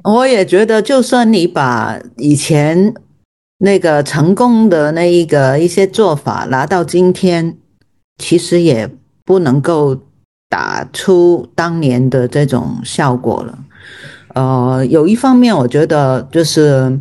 [0.04, 2.94] 我也觉得，就算你把以前
[3.58, 7.56] 那个成功的那一个一些做法拿到今天，
[8.18, 8.88] 其实也
[9.24, 9.98] 不能够
[10.48, 13.58] 打出当年的这种效果了。
[14.34, 16.98] 呃，有一方面我觉得就是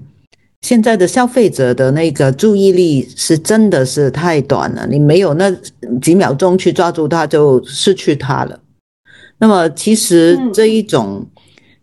[0.62, 5.50] 现在的消费者的那个注意力是真的是太短了，你没有那
[6.02, 8.60] 几秒钟去抓住它，就失去它了。
[9.40, 11.26] 那么其实这一种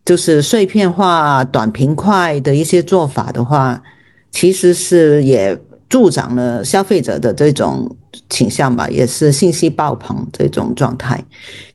[0.04, 3.82] 就是碎片化、短平快的一些做法的话，
[4.30, 5.58] 其实是也
[5.88, 7.96] 助长了消费者的这种
[8.28, 11.22] 倾向吧，也是信息爆棚这种状态。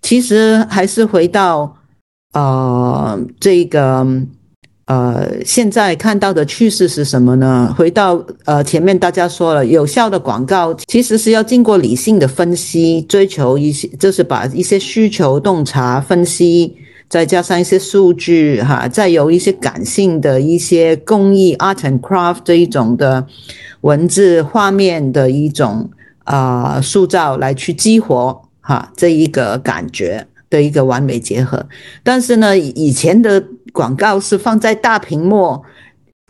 [0.02, 1.76] 其实还是回到
[2.34, 4.06] 呃这个
[4.86, 7.74] 呃现在看到的趋势是什么呢？
[7.78, 16.78] 回到呃前面大家说了，有效的广告其实是要经过理性的分析，追求一些就是把一些需求洞察分析。
[17.10, 23.24] 再加上一些数据，哈，再有一些感性的一些工艺 art and craft 这一种的
[23.84, 25.90] 文字画面的一种
[26.26, 31.66] 啊塑造来去激活哈这一个感觉的一个完美结合。
[32.04, 35.64] 但是呢，以前的广告是放在大屏幕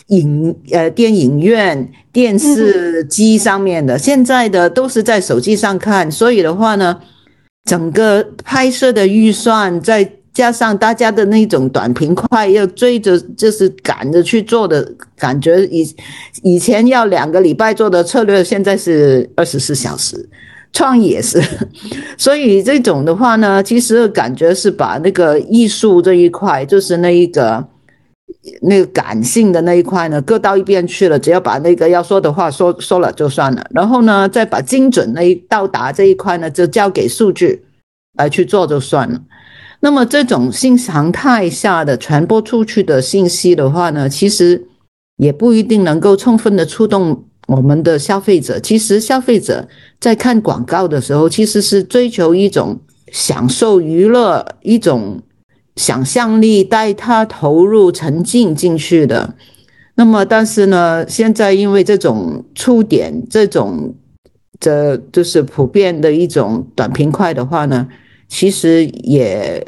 [0.08, 7.00] 影呃电影院电视机上面的，现在的都是在手机上看，所以的话呢，
[7.66, 10.14] 整个拍摄的预算在。
[10.34, 15.88] 加上大家的那种短平快，要追着就是赶着去做的感觉，以
[16.42, 20.28] 以前要两个礼拜做的策略，现在是二十四小时，
[20.72, 21.40] 创意也是，
[22.18, 27.64] 所以这种的话呢，其实感觉是把那个艺术这一块，就是那一个
[28.64, 37.64] 那个感性的那一块呢，搁到一边去了，只要把那个要说的话说说了就算了，然后呢，再把精准那一到达这一块呢，就交给数据
[38.18, 39.22] 来去做就算了。
[39.84, 44.66] 那么这种新常态下的传播出去的信息的话呢，其实
[45.18, 48.58] 也不一定能够充分的触动我们的消费者。
[48.62, 49.68] 其实消费者
[50.00, 52.80] 在看广告的时候，其实是追求一种
[53.12, 55.22] 享受娱乐，一种
[55.76, 59.36] 想象力带他投入沉浸进去的。
[59.96, 63.94] 那么，但是呢，现在因为这种触点，这种
[64.62, 67.90] 这就是普遍的一种短平快的话呢。
[68.30, 69.64] 其实也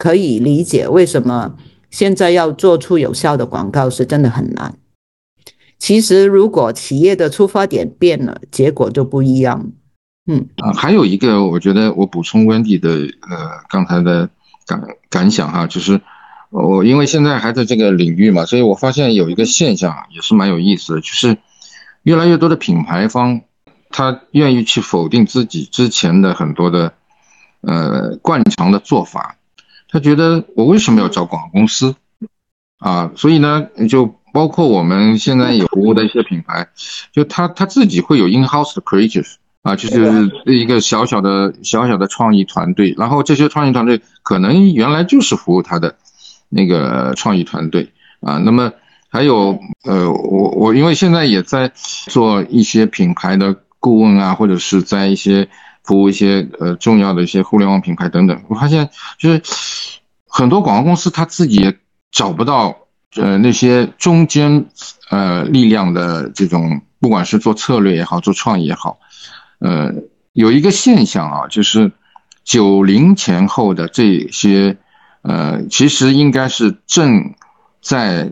[0.00, 1.56] 可以理解为什么
[1.90, 4.78] 现在要做出有效的广告是真的很难。
[5.78, 9.72] 其实如果企业的出发点变了，结果就不一样。
[10.26, 12.88] 嗯啊，还有一个，我觉得我补充 Wendy 的
[13.28, 13.36] 呃
[13.68, 14.30] 刚才的
[14.66, 16.00] 感感想哈，就是
[16.48, 21.36] 我因为现在还在这个领域嘛，所以我发现有一个现象也是蛮有意思的，就是
[22.04, 23.42] 越来越多的品牌方
[23.90, 26.94] 他愿意去否定自己之前的很多的。
[27.62, 29.36] 呃，惯常的做法，
[29.90, 31.96] 他觉得我为什么要找广告公司
[32.78, 33.10] 啊？
[33.16, 36.68] 所以呢，就包括我们现在有服务的一些品牌，
[37.12, 45.96] 就他他自己会有 in-house 的 creators 啊，就是一个小小的小小的创意团队，然后这些创意团队可能原来就是服务他的
[46.48, 48.38] 那个创意团队啊。
[48.38, 48.72] 那么
[49.08, 55.48] 还有呃，我我因为现在也在做一些品牌的顾问啊，或者是在一些。
[55.82, 59.42] 服务一些呃重要的一些互联网品牌等等，我发现就是
[60.26, 61.76] 很多广告公司他自己也
[62.12, 62.76] 找不到
[63.16, 64.66] 呃那些中间
[65.08, 68.98] 呃力量的这种，不管是做策略也好，做创意也好，
[69.58, 69.92] 呃
[70.32, 71.90] 有一个现象啊，就是
[72.44, 74.76] 九零前后的这些
[75.22, 77.34] 呃其实应该是正
[77.82, 78.30] 在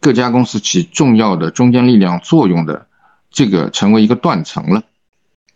[0.00, 2.86] 各家公司起重要的中间力量作用的
[3.30, 4.82] 这个成为一个断层了。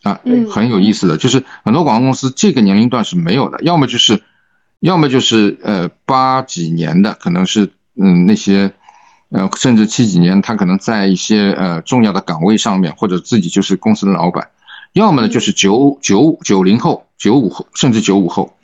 [0.05, 4.23] 啊，很有意思的就是很多广告公司这个年龄段是没有的，要么就是，
[4.81, 8.75] 要么就是呃八几年的，可能是嗯那些，
[9.31, 14.49] 呃甚至七几年，他可能在一些呃重要的岗位上面，或者自己就是公司的老板，
[14.93, 18.55] 要么呢就是九九九零后、九五后，甚至九五后，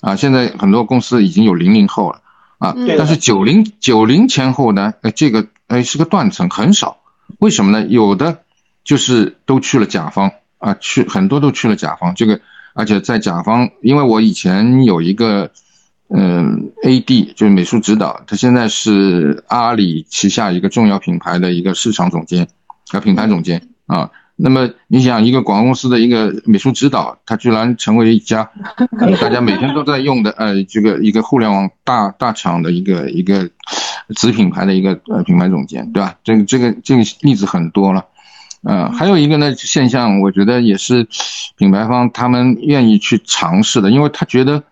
[0.00, 2.20] 啊，现在很多公司已经有零零后了，
[2.58, 6.98] 啊，但是九零九零前后呢，呃这个呃是个断层，很少，
[7.38, 7.86] 为什么呢？
[7.86, 8.40] 有的
[8.82, 10.32] 就是都去了甲方。
[10.60, 12.40] 啊，去很多都去了甲方，这个
[12.74, 15.50] 而且在甲方，因为我以前有一个，
[16.08, 22.46] 嗯，AD 就是美术指导，他现在是阿里旗下一个重要品牌的一个市场总监，
[22.92, 24.10] 啊，品牌总监啊。
[24.36, 28.50] 那么你想，一个广告公司的一个美术指导，他居然成为一家
[29.18, 33.50] 大家每天都在用的呃这个一个互联网大大厂的一个一个
[34.14, 36.16] 子品牌的一个呃品牌总监，对吧？
[36.22, 38.06] 这个这个这个例子很多了。
[38.62, 41.06] 嗯，还有一个呢现象，我觉得也是
[41.56, 44.62] 品牌方他们愿意去尝试的，因为他觉得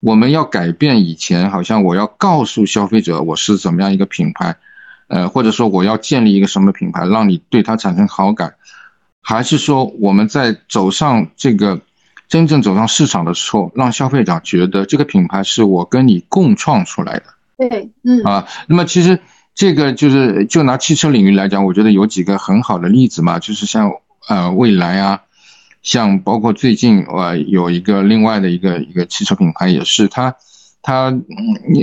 [0.00, 4.56] 我们要改变以前，好像我要告诉消费者我是怎么样一个品牌，
[5.08, 8.54] 呃，或者说我要建立一个什么品牌，让你对它产生好感，
[9.22, 11.80] 还是说我们在走上这个
[12.28, 17.24] 真正走上市场的时候，让消费者觉得这个品牌是我跟你共创出来的。
[17.56, 19.20] 对，嗯啊，那么其实
[19.56, 23.90] 这个就是就拿汽车领域来讲，我觉得有几个很好的例子嘛，就是像
[24.28, 25.22] 呃蔚来啊，
[25.82, 30.36] 像包括最近呃有一个另外的一个一个汽车品牌也是，他
[30.82, 31.18] 他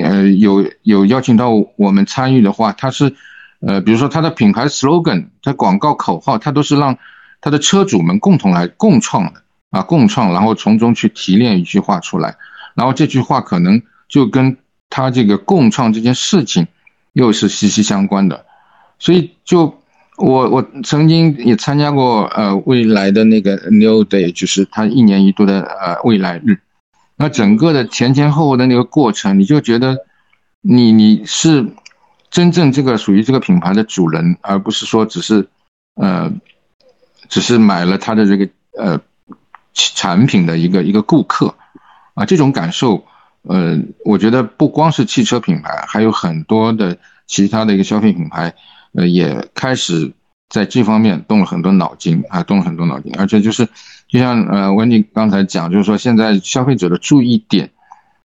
[0.03, 3.15] 呃有有邀请到我们参与的话，他是
[3.59, 6.95] 呃比如说他的品牌 slogan，他广告口号，他都是让
[7.41, 12.35] 他的车主们共同来共创的啊，共创，然后从中去提炼一句话出来，
[12.75, 14.57] 然后这句话可能就跟。
[14.95, 16.67] 他这个共创这件事情，
[17.13, 18.45] 又是息息相关的，
[18.97, 19.79] 所以就
[20.17, 26.59] 我我曾经也参加过呃未来的那个 New Day，就是他一年一度的呃未来日，
[27.15, 29.99] 那整个的前前后后的那个过程，你就觉得
[30.61, 31.67] 你你是
[32.31, 35.47] 真正这个属于这个品牌的主人，而不是说只是
[35.95, 36.31] 呃
[37.29, 38.99] 只是买了他的这个呃
[39.73, 41.53] 产品的一个一个顾客
[42.15, 43.05] 啊，这种感受。
[43.43, 48.53] 呃，我觉得不光是汽车品牌，还有很多的其他的一个消费品牌，
[48.93, 50.13] 呃，也开始
[50.47, 53.13] 在这方面动了很多脑筋啊，动了很多脑筋。
[53.17, 53.67] 而且就是，
[54.07, 57.69] 就像呃，温迪刚才讲，就是说现在消费者的注意点，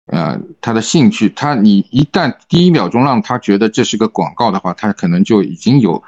[0.06, 6.02] 呃，他的兴趣，他你一旦第一秒钟让他觉得这是个广告的话，他可能就已经有，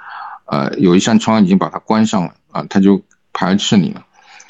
[0.46, 3.02] 呃，有一扇窗已经把它关上了啊，他就
[3.34, 4.02] 排斥你了，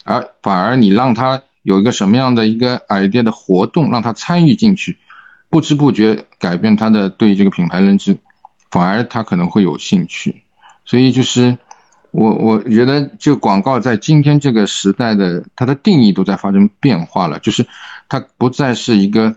[0.04, 1.42] 而反而你让他。
[1.64, 4.98] 有一个什么样的一个 idea 的活动，让他参与进去，
[5.48, 8.16] 不知不觉改变他的对这个品牌认知，
[8.70, 10.42] 反而他可能会有兴趣。
[10.84, 11.56] 所以就是
[12.10, 17.66] 我我觉得，就广告在今天这个时代的它的定义都在发生变化了，就是
[18.08, 19.34] 它不再是一个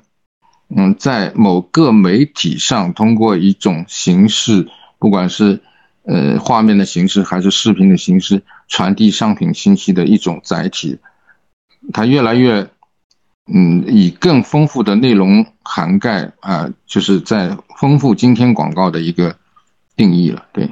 [0.76, 4.68] 嗯，在某个媒体上通过一种形式，
[5.00, 5.62] 不管是
[6.04, 11.00] 呃画面的形式还是视频的形式传递商品信息的一种载体。
[11.94, 12.68] 它越来越，
[13.54, 19.36] 嗯，以更丰富的内容涵盖啊，就是在丰富今天广告的一个
[19.96, 20.46] 定义了。
[20.52, 20.70] 对，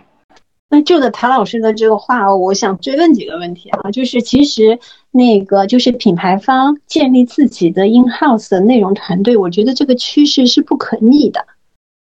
[0.70, 4.80] 那就着谭老师的这个话，我想追问几个问题啊，就是其实
[5.11, 11.45] 那个就是品牌方建立自己的 in house 的内容团队，我觉得这个趋势是不可逆的。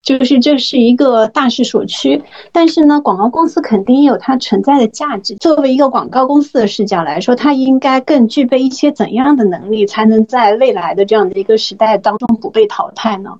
[0.04, 5.34] 就是这是一个大势所趋，但是呢，广告公司肯定也有它存在的价值。
[5.38, 13.40] 作为一个广告公司的视角来说，它应该更具备一些怎样的能力，才能在未来的这样的一个时代当中不被淘汰呢？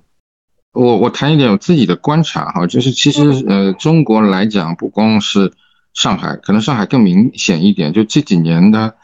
[0.72, 5.52] 我我谈一点我自己的观察哈，就是其实呃，中国来讲，不光是
[5.92, 8.94] 上海，可能上海更明显一点，就这几年的，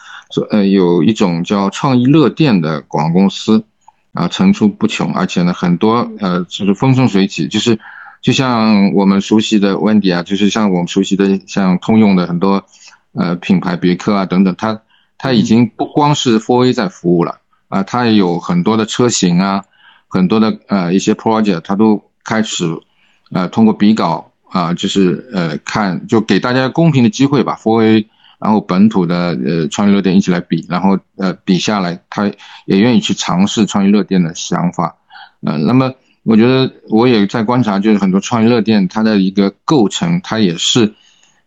[0.50, 3.64] 呃，有一种叫创意乐店的广告公司。
[4.12, 7.78] 啊，层出不穷，而且呢，很多呃，就是风生水起，就是
[8.20, 12.64] 就像我们熟悉的 Wendy 啊，就是像我们熟悉的像通用的很多
[13.12, 14.80] 呃品牌，别克啊等等，它
[15.16, 17.38] 它已经不光是 4A 在服务了
[17.68, 19.64] 啊，它也有很多的车型啊，
[20.08, 22.64] 很多的呃一些 project，它都开始
[23.30, 28.06] 呃通过比稿啊，就是呃看就给大家公平的机会吧，4A。
[28.40, 32.24] 然后本土的呃创意热点一起来比，然后呃比下来，他
[32.64, 34.96] 也愿意去尝试创意热点的想法，
[35.42, 40.94] 嗯，那么我觉得我也在观察，就是很多创意热点它的一个构成，它也是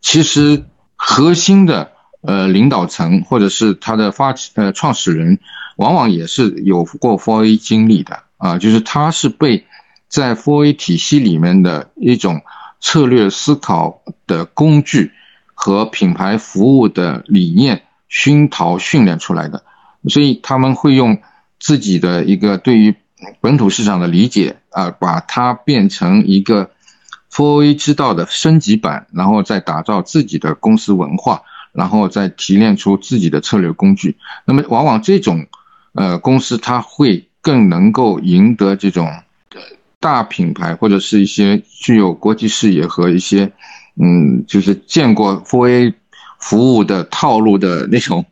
[0.02, 0.64] 其实
[0.96, 1.92] 核心的
[2.22, 5.40] 呃领导层或者是它的发起呃创始人，
[5.78, 9.66] 往往也是有过 for a 经历的啊，就是他是被
[10.08, 12.42] 在 for a 体系里面的一种
[12.80, 15.12] 策略思考的工具。
[15.64, 19.64] 和品牌服务的理念熏陶训练出来的，
[20.10, 21.20] 所以他们会用
[21.58, 22.94] 自己的一个对于
[23.40, 26.70] 本土市场的理解啊，把它变成一个
[27.32, 34.18] Four A 之道的升级版，然后再打造自己的公司文化，然后再提炼出自己的策略工具。
[34.44, 35.48] 那么，往往这种
[35.94, 39.10] 呃公司，它会更能够赢得这种
[40.02, 43.54] 大品牌或者是一些具有国际视野和一些。
[43.96, 45.94] 嗯，就是见过 4A
[46.40, 48.26] 服务的套路的那种，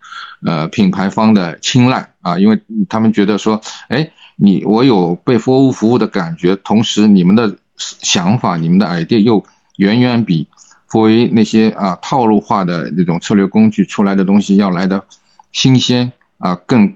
[0.45, 2.59] 呃，品牌方的青睐啊，因为
[2.89, 9.43] 他们觉得说，哎，你我有被 4A 服务的感觉，同时你们的想法、你们的 idea 又
[9.78, 10.47] 远远比
[10.89, 15.05] 4A 那些啊套路化的那种策略工具出来的东西要来的
[15.51, 16.95] 新鲜啊，更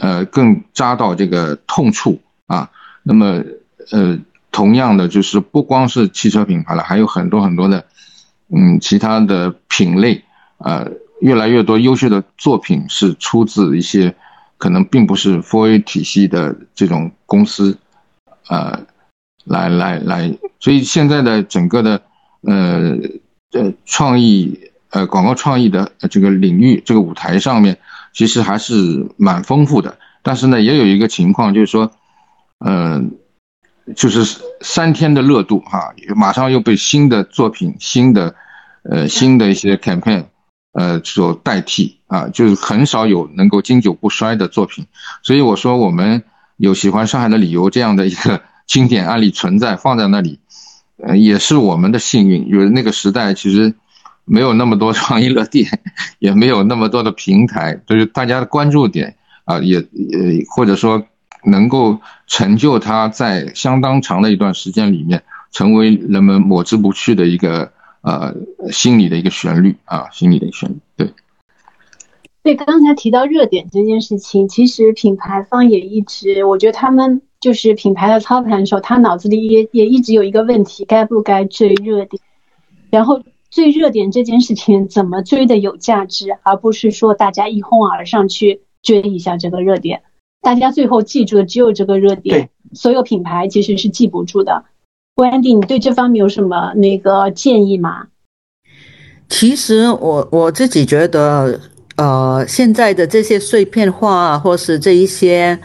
[0.00, 2.70] 呃更扎到这个痛处啊。
[3.02, 3.42] 那么
[3.92, 4.18] 呃，
[4.52, 7.86] 同样的就是不光是汽车品牌了，还有很多很多的。
[8.52, 10.22] 嗯，其他的品类，
[10.58, 10.90] 呃，
[11.20, 14.14] 越来越多优秀的作品是出自一些
[14.58, 17.78] 可能并不是 4A 体系的这种公司，
[18.48, 18.86] 呃，
[19.44, 22.02] 来来来，所以现在的整个的
[22.42, 22.96] 呃
[23.52, 24.58] 呃创意
[24.90, 27.78] 呃广告创意的这个领域这个舞台上面，
[28.12, 29.96] 其实还是蛮丰富的。
[30.22, 31.90] 但是呢，也有一个情况就是说，
[32.58, 33.12] 嗯，
[33.94, 38.34] 就是三天的热度哈，马上又被新的作品、新的
[38.82, 40.24] 呃新的一些 campaign
[40.72, 44.86] 呃所代替啊，就是很少有能够经久不衰的作品。
[45.22, 46.22] 所以我说，我们
[46.56, 50.38] 有喜欢上海的理由这样的一个 经典案例存在放在那里，
[51.02, 52.46] 呃，也是我们的幸运。
[52.48, 53.74] 因为那个时代其实。
[54.26, 55.66] 没有那么多创意乐店，
[56.20, 61.04] 也没有那么多的平台，就是大家的关注点啊，也也或者说
[61.44, 67.72] 能够成就他在相当长的一段时间里面成为人们抹之不去的一个
[68.02, 68.34] 呃
[68.70, 70.76] 心理的一个旋律啊，心理的旋律。
[70.96, 71.12] 对，
[72.42, 82.22] 对，刚才提到热点这件事情，其实品牌方也一直，我觉得他们就是品牌的操盘手，他脑子里也也一直有一个问题，该不该追热点，
[82.90, 83.22] 然后。
[83.50, 90.02] 追热点这件事情怎么追的有价值，而不是说大家一哄而上去追一下这个热点，
[90.42, 94.64] 大家最后记住的只有这个热点，所有品牌其实是记不住的。
[95.16, 98.06] Wendy，，你对这方面有什么那个建议吗？
[99.28, 101.60] 其实我我自己觉得，
[101.96, 105.58] 呃，现在的这些碎片化或是这一些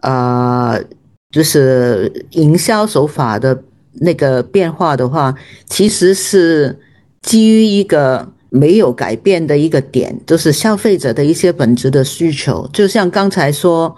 [0.00, 0.82] 呃，
[1.30, 3.62] 就是营销手法的
[4.00, 5.34] 那个变化的话，
[5.66, 6.78] 其实是。
[7.24, 12.68] 基于一个没有改变的一个点，就是消费者的一些本质的需求。
[12.70, 13.96] 就像刚才说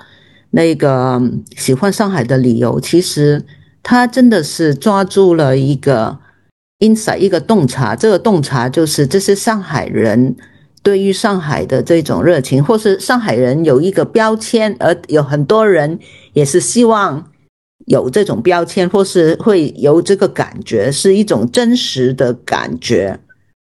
[0.51, 1.21] 那个
[1.57, 3.45] 喜欢上海的理由，其实
[3.83, 6.19] 他真的是抓住了一个
[6.81, 7.95] insight，一个洞察。
[7.95, 10.37] 这个洞察就是这是上海人
[10.83, 15.99] 对于上海的这种热情，或是上海人有一个标签，而有很多人
[16.33, 17.31] 也是希望。
[17.85, 23.21] 有这种标签，或是会有这个感觉，是一种真实的感觉。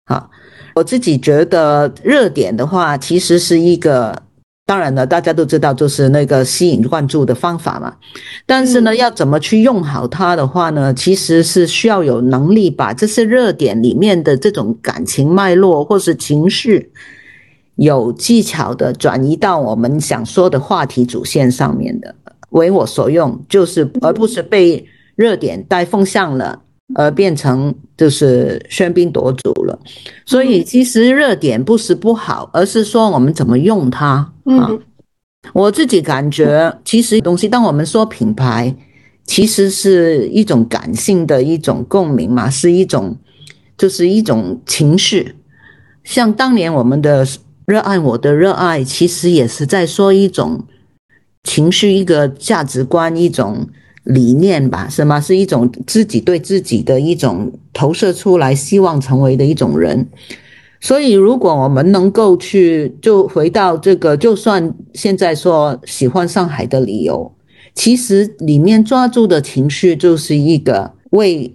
[0.05, 0.32] 好，
[0.76, 4.24] 我自己觉得热点的话，其实是一个，
[4.68, 7.95] 当然了，大家都知道，就是那个吸引关注的方法嘛。
[8.45, 10.93] 但是呢，要怎么去用好它的话呢？
[10.93, 16.91] 其实是需要有能力把这些热点里面的这种感情脉络或是情绪，
[17.78, 22.13] 有技巧的转移到我们想说的话题主线上面的。
[22.49, 26.59] 为我所用，就是而不是被热点带风向了，
[26.95, 29.79] 而变成就是喧宾夺主了。
[30.25, 34.33] 所以其实热点不是不好，而是说我们怎么用它。
[34.45, 34.79] 嗯，
[35.53, 38.75] 我自己感觉，其实东西，当我们说品牌，
[39.25, 43.17] 其实是一种感性的一种共鸣嘛，是一种
[43.77, 45.35] 就是一种情绪。
[46.03, 47.27] 像当年我们的
[47.65, 50.65] 热爱，我的热爱，其实也是在说一种。
[51.43, 53.69] 情绪一个价值观，一种
[54.08, 55.20] 理念吧，是吗？
[55.20, 60.08] 是一种自己对自己的一种投射出来，希望成为的一种人。
[60.80, 67.32] 所以，如果我们能够去，就回到这个，就算现在说喜欢上海的理由，
[67.76, 71.53] 其实里面抓住的情绪就是一个为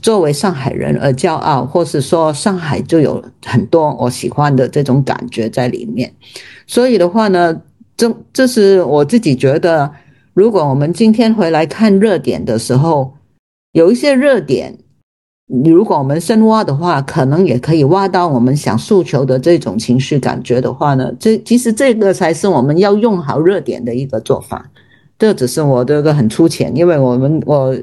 [0.00, 6.10] 作为上海人而骄傲，或是说上海就有很多我喜欢的这种感觉在里面。
[6.66, 7.60] 所以的话呢？
[7.98, 9.90] 这这是我自己觉得，
[10.36, 13.14] 如果我们今天回来看热点的时候，
[13.72, 14.76] 有一些热点，
[15.64, 24.70] 如果我们深挖的话，可能也可以挖到我们想诉求的这种情绪感觉的话呢，这其实这个才是我们要用好热点的一个做法。
[25.18, 27.74] 这只是我这个很粗浅，因为我们我。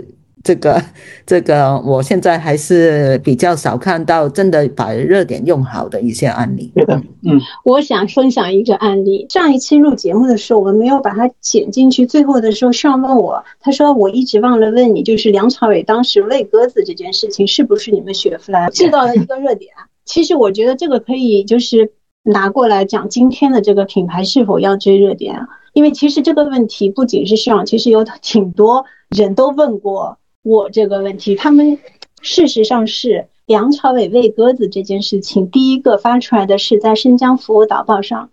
[0.44, 0.84] 这个
[1.26, 6.70] 这个， 我现在还是比较少看到真的把热点用好的一些案例。
[6.76, 9.26] 对的，嗯，我想分享一个案例。
[9.30, 12.06] 上一期录节目的时候，我们没有把它剪进去。
[12.06, 19.72] 最后的时候，上问我，他说我一直忘了问你，就是梁朝伟当时喂鸽子这件事情，是不是你们雪佛兰制造的一个热点？
[20.04, 25.48] 其实我觉得这个可以就是拿过来讲今天的这个品牌是否要追热点啊？
[25.72, 28.84] 因为其实这个问题不仅是上，其实有挺多
[29.16, 30.18] 人都问过。
[30.44, 31.80] 我这个问题，他们
[32.22, 38.30] 事实上是梁朝伟喂鸽子这件事情，第一个发出来的是在《生姜服务导报》上，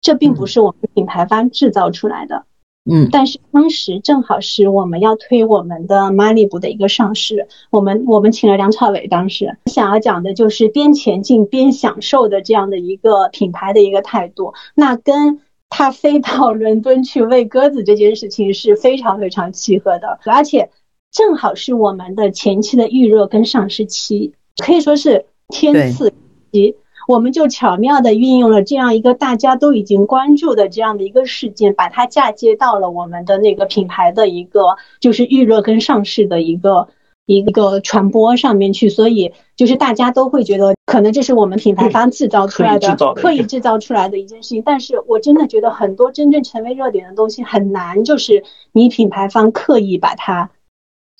[0.00, 2.44] 这并不是我们品牌方制造出来的。
[2.88, 9.56] 嗯，但是当时正好是我们要推我们的马里布的一个上市，我们我们请了梁朝伟，当时。
[9.66, 20.70] 想要讲的就是边前进边享受的这样的一个品牌的一个态度，那跟他飞到伦敦去喂鸽子这件事情是非常非常契合的，而且。
[21.12, 24.32] 正好是我们的前期的预热跟上市期，
[24.64, 26.12] 可以说是天赐
[26.52, 26.76] 期。
[27.08, 36.86] 我们就巧妙的运用了这样一个大家都已经关注的这样的一个事件，把它嫁接到了我们的那个品牌的一个就是预热跟上市的一个
[37.26, 44.62] 一个传播上面去，所以就是大家都会觉得，可能这是我们品牌方制造出来的，刻意制造出来的一件事情。
[44.64, 50.50] 但是我真的觉得很多真正成为热点的东西很难，就是你品牌方刻意把它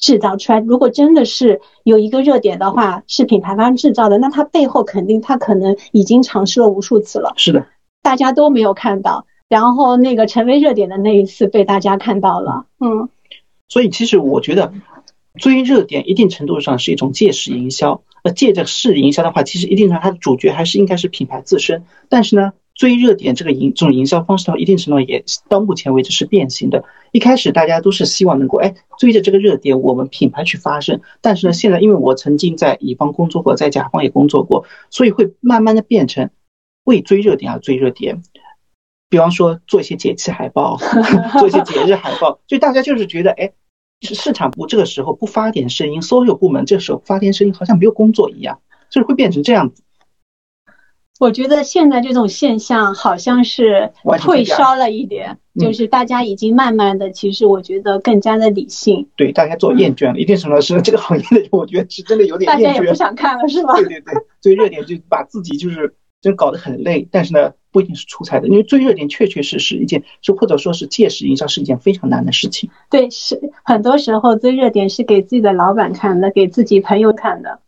[0.00, 0.58] 制造出来。
[0.58, 7.32] 如果真的是有一个热点的话，是品牌方制造的，那它背后肯定它可能已经尝试了无数次了。
[7.36, 7.66] 是的，
[8.02, 12.66] 大家都没有看到，然后那个成为热点的那一次被大家看到了。
[12.80, 13.08] 嗯，
[13.68, 14.72] 所以其实我觉得。
[15.38, 21.84] 追热点一定程度上是一种借势营销，那借着势营销的话，其实一定程度上它的主角还是应该是品牌自身。
[22.08, 26.82] 但是呢，追热点这个营这种营销方式到，一定程度也到目前为止是变形的。
[27.12, 30.98] 一开始大家都是希望能够哎追着这个热点，我们品牌去发声。
[31.20, 36.30] 但是呢，现在因为我曾经在乙方工作过，在甲方也工作过，所以会慢慢的变成
[36.84, 38.22] 为追热点而追热点。
[39.10, 40.78] 比方说做一些节气海报，
[41.38, 43.52] 做一些节日海报，就大家就是觉得哎。
[44.02, 48.58] 市场部这个时候不发点声音，所有部门这时候发点声音，好像没有工作一样，
[48.88, 49.82] 就是会变成这样子。
[51.20, 59.06] 我觉得现在这种现象好像是退烧了一点，就是大家已经慢慢的，其实我觉得更加的理性。
[59.16, 62.64] 对，大家做厌倦了，一定程度上这个行业的，我觉得是真的有点厌倦。
[62.64, 63.74] 大家也不想看了，是吧？
[63.74, 72.70] 对对对，追热点就把自己就是真搞得很累，但是呢，不一定是出彩的，因为追热点确确实实一件，就或者说是借势营销是一件非常难的事情。
[72.88, 77.60] 对，是很多时候追热点是给自己的老板看的，给自己朋友看的。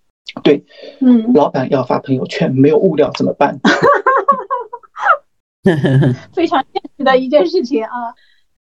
[0.43, 0.65] 对，
[1.01, 3.59] 嗯，老板要发朋友圈，没有物料怎么办？
[6.33, 7.91] 非常现实的一件事情啊。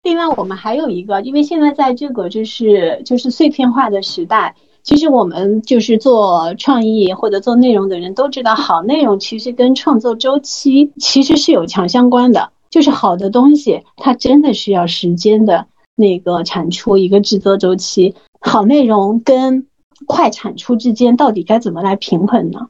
[0.04, 12.52] 另外，我们还有一个，因为现在在这个就是就是碎片化的时代，其实我们就是做创意或者做内容的人都知道，好内容其实跟创作周期其实是有强相关的。
[12.70, 18.16] 就是好的东西，它真的需要时间的那个产出一个制作周期。
[18.40, 19.68] 好内容跟
[20.06, 22.68] 快产出之间到底该怎么来平衡呢？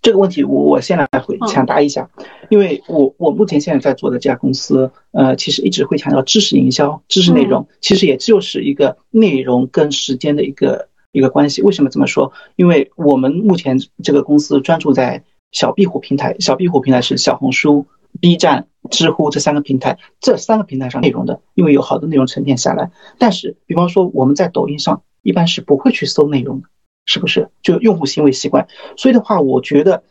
[0.00, 2.10] 这个问题我我先来回抢答一下，
[2.48, 11.62] 因为我我目前现在在做的这家公司，呃，其实一直会强调知识营销、知识内容，其实也就是一个内容跟时间的一个一个关系。
[11.62, 12.32] 为什么这么说？
[12.56, 17.86] 因为我们目前这个公司专注在小壁虎平台，小壁虎平台是小红书、
[18.20, 22.90] B 站、知乎这三个平台，这三个平台上内容的，因为有好多内容沉淀下来。
[23.18, 25.02] 但是，比方说我们在抖音上。
[25.22, 26.68] 一般是不会去搜内容的，
[27.06, 27.48] 是不是？
[27.62, 28.66] 就用户行为习惯。
[28.96, 30.02] 所以的话，我觉得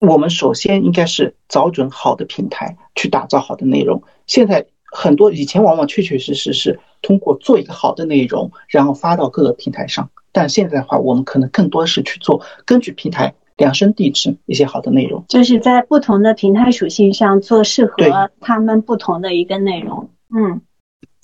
[0.00, 4.02] 我们首先应该是找准好的平台去打造好的内容。
[4.26, 10.10] 现在很多以前往往确确实实是通过做一个好的内容，然后发到各个平台上。
[10.32, 20.08] 但现在的话，我们可能更多是去做根据平台量身定制一些好的内容，就是在不同的平台属性上做适合他们不同的一个内容。
[20.34, 20.60] 嗯。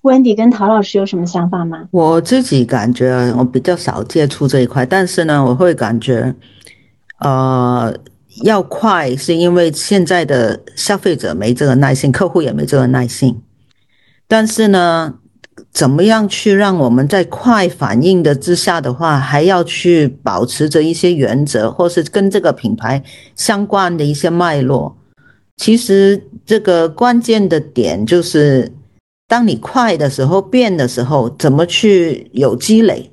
[0.02, 1.88] 温迪跟陶老师有什么想法吗？
[1.90, 6.32] 我自己感觉我比较少接触这一块，但是呢，我会感觉，
[7.18, 7.92] 呃，
[8.44, 13.42] 要快是因为现在的消费者没这个耐心，客户也没这个耐心。
[14.28, 15.14] 但是呢，
[15.72, 23.02] 怎么样去让我们在快反应的之下的话，还要去保持着一些原则，或是跟这个品牌
[23.34, 24.96] 相关的一些脉络？
[25.56, 28.72] 其实这个关键的点就是。
[29.28, 33.10] 当你快的时候，变的时候，怎么去有积累？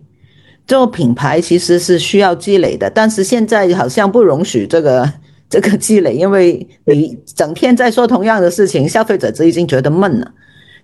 [0.65, 5.11] 做品牌其实是需要积累的，但是现在好像不容许这个
[5.49, 10.31] 这个积累，因为你整天在说同样的事情，消费者就已经觉得闷了。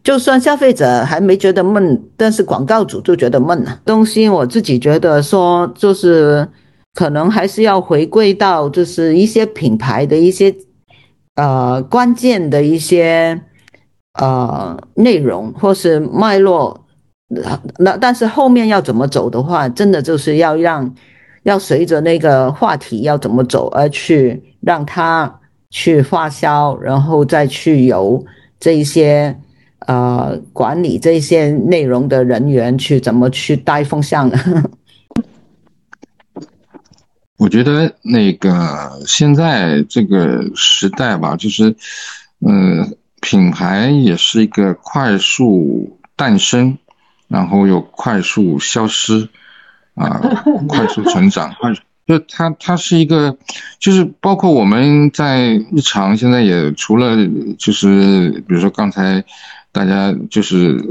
[0.04, 3.80] 就算消费者还没觉得闷，但是广告主就觉得闷了。
[3.86, 6.48] 东西我自己觉得说，就是
[6.94, 10.54] 可能还是要回归到就是一些品牌的一些
[11.36, 13.42] 呃关键的一些。
[14.20, 16.86] 呃，内容或是脉络，
[17.80, 20.94] 那但是后面要怎么走的话，真的就是要让，
[21.44, 25.40] 要随着那个话题要怎么走而去让它
[25.70, 28.26] 去发酵，然后再去由
[28.60, 29.34] 这一些
[29.88, 34.30] 呃管理这些内容的人员去怎么去带风向。
[37.40, 41.74] 我觉得那个现在这个时代吧，就是
[42.46, 42.94] 嗯。
[43.22, 46.78] 品牌也是一个快速诞生，
[47.28, 49.30] 然后又快速消失，
[49.96, 50.20] 啊，
[50.68, 51.72] 快速成长，快
[52.06, 53.38] 就它它是一个，
[53.80, 57.16] 就是包括我们在日常现在也除了
[57.58, 59.24] 就是比如说刚才
[59.72, 60.84] 大家就是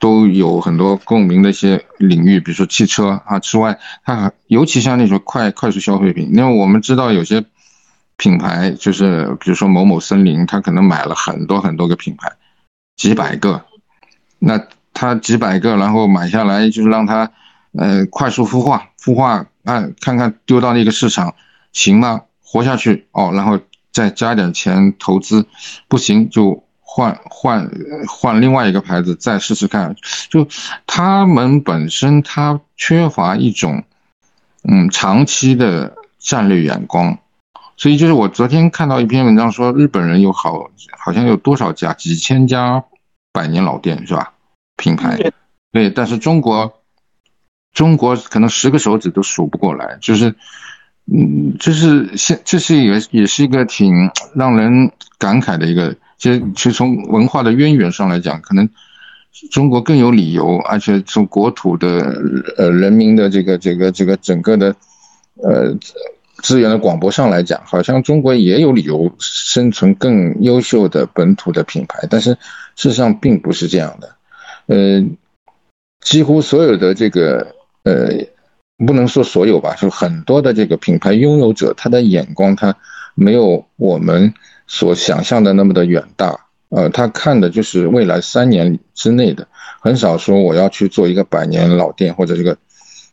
[0.00, 7.44] 都有很多共鸣的一些领域，比如说汽车啊之外，它尤其像那种快快速消费品，因为我们知道有些。
[8.18, 12.30] 品牌就是，比如说某某森林，他可能买了很多很多个品牌，
[12.96, 13.64] 几百个，
[14.38, 14.60] 那
[14.92, 17.30] 他几百个，然后买下来就是让他
[17.78, 21.34] 呃，快速孵化，孵化，啊看看丢到那个市场
[21.72, 22.22] 行吗？
[22.42, 23.60] 活下去哦，然后
[23.92, 25.46] 再加点钱投资，
[25.86, 27.70] 不行就换换
[28.08, 29.94] 换另外一个牌子再试试看。
[30.28, 30.48] 就
[30.86, 33.84] 他们本身他缺乏一种
[34.64, 37.18] 嗯长期的战略眼光，
[37.78, 42.84] 所以就是我昨天看到一篇文章说，日本人有好好像有多少家几千家
[43.32, 44.34] 百年老店是吧？
[44.76, 45.16] 品牌
[45.72, 46.74] 对，但是中国。
[47.74, 50.34] 中国可能十个手指都数不过来，就是，
[51.12, 58.68] 嗯，这是现，这是也也是一个挺让人感慨的一个，其实其实从文化的渊源上来讲，可能
[59.52, 62.20] 中国更有理由，而且从国土的
[62.56, 64.74] 呃人民的这个这个这个整个的
[65.44, 65.72] 呃
[66.42, 72.32] 资源的广博上来讲，好像中国也有理由生存更优秀的本土的品牌，但是
[72.76, 74.14] 事实上并不是这样的，
[74.66, 75.04] 呃，
[76.00, 77.54] 几乎所有的这个。
[77.84, 78.10] 呃，
[78.84, 82.76] 不能说所有吧，就很多的这个品牌拥有者，他的眼光他
[83.14, 84.34] 没有我们
[84.66, 86.38] 所想象的那么的远大。
[86.68, 89.48] 呃，他看的就是未来三年之内的，
[89.80, 92.58] 很少说我要去做一个百年老店或者这个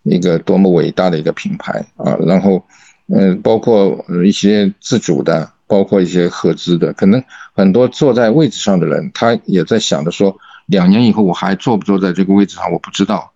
[0.03, 2.17] 一个多么伟大的一个品牌啊。
[2.25, 2.61] 然后，
[3.07, 10.35] 嗯，包括一些自主的，包括一些合资的，可能很多坐在位置上的人，他也在想着说，
[10.65, 13.31] 两年以后我还坐不坐在这个位置上，我不知道。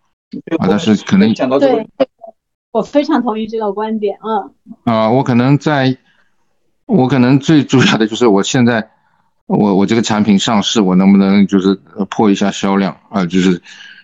[0.60, 1.88] 啊，但是可能讲到对，
[2.72, 4.18] 我非常同意这个观点。
[4.24, 5.98] 嗯，啊，我可能在，
[6.86, 8.90] 我可能最主要的就是我现在，
[9.48, 11.76] 我我这个产品上市，我能不能就是
[12.10, 13.26] 破一下销量啊？
[13.26, 13.62] 就是，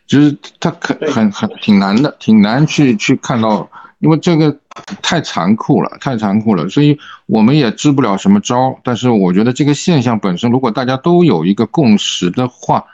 [0.08, 4.58] 就是他可很很挺难的，挺难去去看到，因为这个
[5.02, 8.80] 太残酷了，太残酷了，所以我们也支不了什么招。
[8.84, 12.86] 但是我觉得这个现象本身，如果大家都有一个共识的话，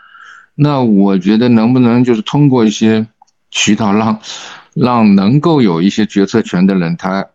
[0.56, 3.08] 那我觉得能不能就是通过一些。
[3.54, 4.18] 渠道让
[4.74, 7.28] 让能够有一些决策权的人，他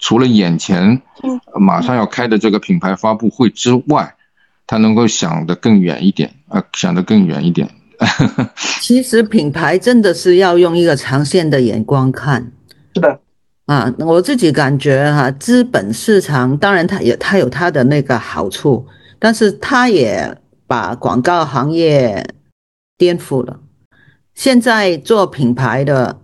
[0.00, 1.00] 除了眼前
[1.54, 4.16] 马上要开的这个品牌发布会之外，
[4.66, 7.70] 他能够想得更远一点啊，想得更远一点。
[8.82, 12.50] 其实品牌真的是要用一个长线的眼光看。
[12.92, 13.20] 是的，
[13.70, 18.84] 啊，我自己感觉哈，资本市场当然它也它有它的那个好处，
[19.20, 22.34] 但是它也把广告行业
[22.98, 23.60] 颠覆了。
[24.34, 26.18] 现在做品牌的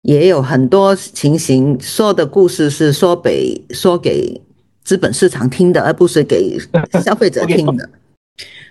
[0.00, 4.40] 也有很多情形，说的故事是说给说给
[4.82, 6.58] 资本市场听的，而不是给
[7.04, 7.90] 消费者 听的。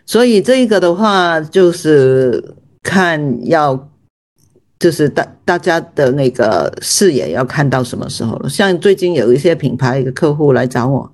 [0.08, 3.89] 所以这个的话，就是看要
[4.80, 8.50] 就是大大家的那个视野要看到什么时候了。
[8.50, 11.12] 像最近有一些品牌一个客户来找我，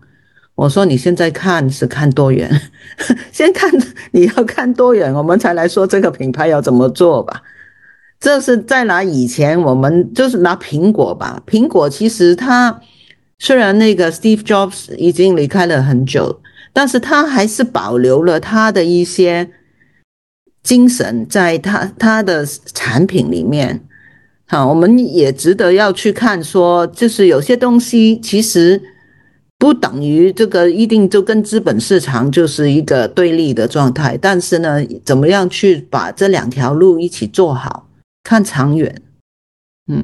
[0.53, 2.49] 我说你现在看是看多远，
[3.34, 3.70] 先看
[4.11, 7.41] 你要看多远，我们才来说这个品牌要怎么做吧。
[8.20, 12.80] 这是在拿以前我们就是拿苹果吧，苹果其实它
[13.39, 16.39] 虽然那个 Steve Jobs 已经离开了很久，
[16.72, 19.49] 但是他还是保留了他的一些
[20.66, 22.43] 精神在他他的
[22.74, 23.80] 产品里面。
[24.47, 28.82] 好，我们也值得要去看，说就是有些东西其实
[29.57, 37.88] 不等于这个一定就跟资本市场就是一个对立的状态，但是呢，怎么样去把这两条路一起做好？
[38.24, 39.01] 看长远，
[39.88, 40.03] 嗯，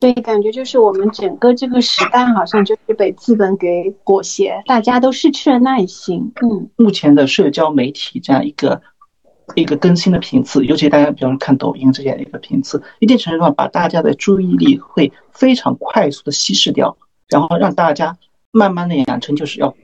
[0.00, 6.32] 对，感觉就是我们整个这个时代好像就是被资本给裹挟，大家都失去了耐心。
[6.42, 8.80] 嗯，目前的社交媒体这样一个
[9.54, 16.96] 一个更新的频次，尤其大家比方说看抖音这样一个频次，一定程度上把大家的注意力会非常快速的稀释掉，
[17.28, 18.16] 然后让大家
[18.52, 19.74] 慢慢的养成就是要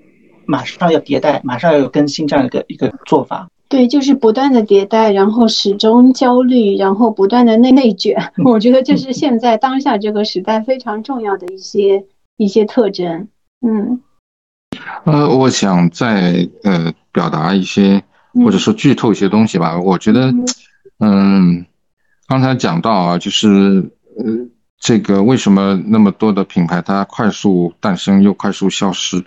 [0.44, 3.48] 马上要迭代，马上要有更新这样一个一个做法。
[3.68, 8.32] 对，就是不断的迭代，然后始终焦虑，然后不断的内内卷。
[8.44, 12.04] 我觉得这是现在当下这个时代非常重要的一些
[12.36, 13.26] 一些特征。
[13.66, 14.00] 嗯，
[15.04, 18.00] 呃，我想再呃表达一些，
[18.44, 19.78] 或者说剧透一些东西吧。
[19.78, 20.32] 我觉得，
[20.98, 21.66] 嗯，
[22.26, 24.24] 刚才讲到啊，就是呃，
[24.78, 29.24] 这个为什么那么多的品牌它快速诞生又快速消失？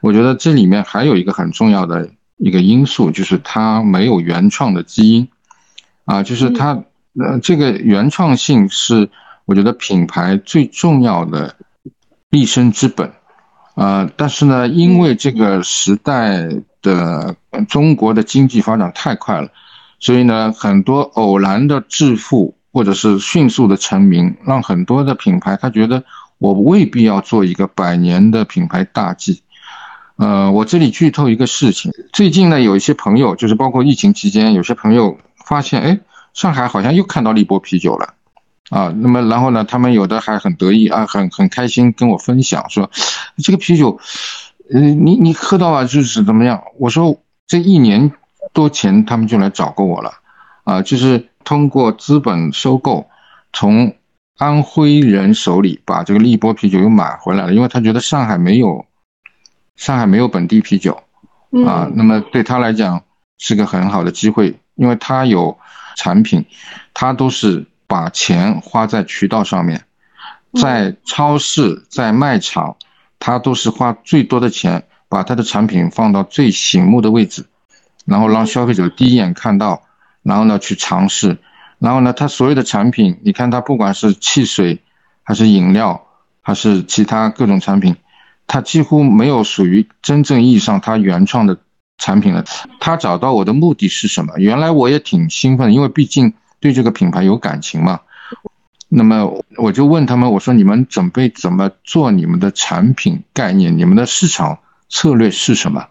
[0.00, 2.10] 我觉得这里面还有一个很重要的。
[2.38, 5.28] 一个因素就是它没有原创的基因，
[6.04, 6.84] 啊，就是它，
[7.18, 9.08] 呃，这个原创性是
[9.46, 11.56] 我觉得品牌最重要的
[12.28, 13.10] 立身之本，
[13.76, 16.48] 啊，但是呢，因为这个时代
[16.80, 17.36] 的
[17.68, 19.48] 中国的经济发展太快了，
[20.00, 26.02] 所以呢，很多偶然的致富或者是迅速的成名，让很多的品牌他觉得
[26.38, 29.42] 我未必要做一个百年的品牌大计。
[30.16, 31.92] 呃，我这里剧透一个事情。
[32.14, 36.00] 最近呢，有一些朋友，就是包括疫情期间，有些朋友发现，哎，
[36.32, 38.14] 上海好像又看到了一波啤酒了，
[38.68, 42.90] 啊，那么然后呢，他们有的还很得意啊，很很开心跟我分享说，
[43.38, 44.00] 这个啤酒，
[44.72, 46.60] 呃，你你喝到啊就是怎么样？
[46.76, 48.10] 我说这一年
[48.52, 50.12] 多前他们就来找过我了，
[50.64, 53.06] 啊，就是通过资本收购，
[53.52, 53.94] 从
[54.36, 58.84] 安徽人手里把这个立波啤酒又买回来了，因为他觉得上海没有，
[59.76, 61.00] 上海没有本地啤酒，
[61.64, 63.00] 啊，那么对他来讲
[63.38, 65.56] 是个很好的机会，因为他有
[65.96, 66.44] 产品，
[66.92, 67.64] 他都是。
[67.86, 69.84] 把钱花在渠道上面，
[70.60, 72.76] 在超市、在卖场，
[73.18, 77.46] 他都是花最多的钱，把他的产品放到最醒目的位置，
[78.04, 79.82] 然后让消费者第一眼看到，
[80.22, 81.38] 然后呢去尝试，
[81.78, 84.82] 然后呢他所有的产品，你看他不管是汽水，
[85.22, 86.06] 还是饮料，
[86.42, 87.96] 还是其他各种产品，
[88.46, 91.58] 他几乎没有属于真正意义上他原创的
[91.98, 92.44] 产品了。
[92.80, 94.34] 他找到我的目的是什么？
[94.38, 96.34] 原来我也挺兴奋，因为毕竟。
[96.60, 98.00] 对这个品牌有感情嘛？
[98.88, 103.76] 那么我就问他们，我说你们准备怎么做你们的产品概念？
[103.76, 105.84] 你们的市场策略是什么？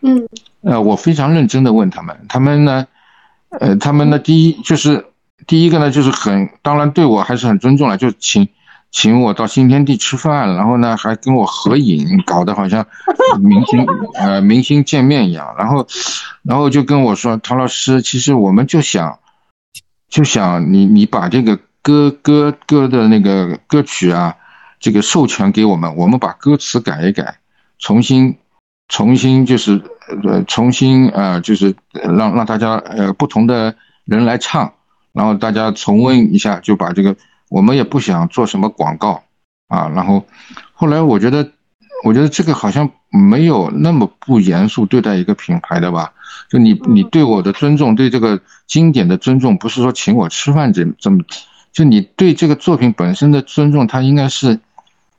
[0.00, 0.28] 嗯，
[0.60, 2.86] 呃，我非常认真的问他们，他们呢，
[3.50, 5.06] 呃，他们呢，第一就是
[5.48, 8.48] 第一个呢，就是很当然对我还是很尊重了，就请
[8.92, 12.86] 请我到新天地吃饭，然后呢还跟我合影，搞得好像
[13.40, 15.88] 明星呃明星见面一样，然后
[16.44, 19.18] 然后就跟我说，唐老师，其实我们就想。
[20.08, 24.36] 就想你，你把这个歌歌歌的那个歌曲啊，
[24.80, 27.38] 这个授权给我们，我们把歌词改一改，
[27.78, 28.36] 重新，
[28.88, 29.82] 重新就是
[30.24, 34.72] 呃，重新呃，就是让让大家呃不同的人来唱，
[35.12, 37.16] 然后大家重温一下，就把这个
[37.48, 39.22] 我们也不想做什么广告
[39.68, 40.24] 啊，然后
[40.72, 41.50] 后来我觉得，
[42.04, 46.12] 我觉得这个好像没有那么不严肃对待一个品牌的吧。
[46.48, 51.24] 就你，你对我的尊重，对这个经典的尊重，不是说请我吃饭这这么，
[51.72, 54.60] 就你对这个作品本身的尊重，它应该是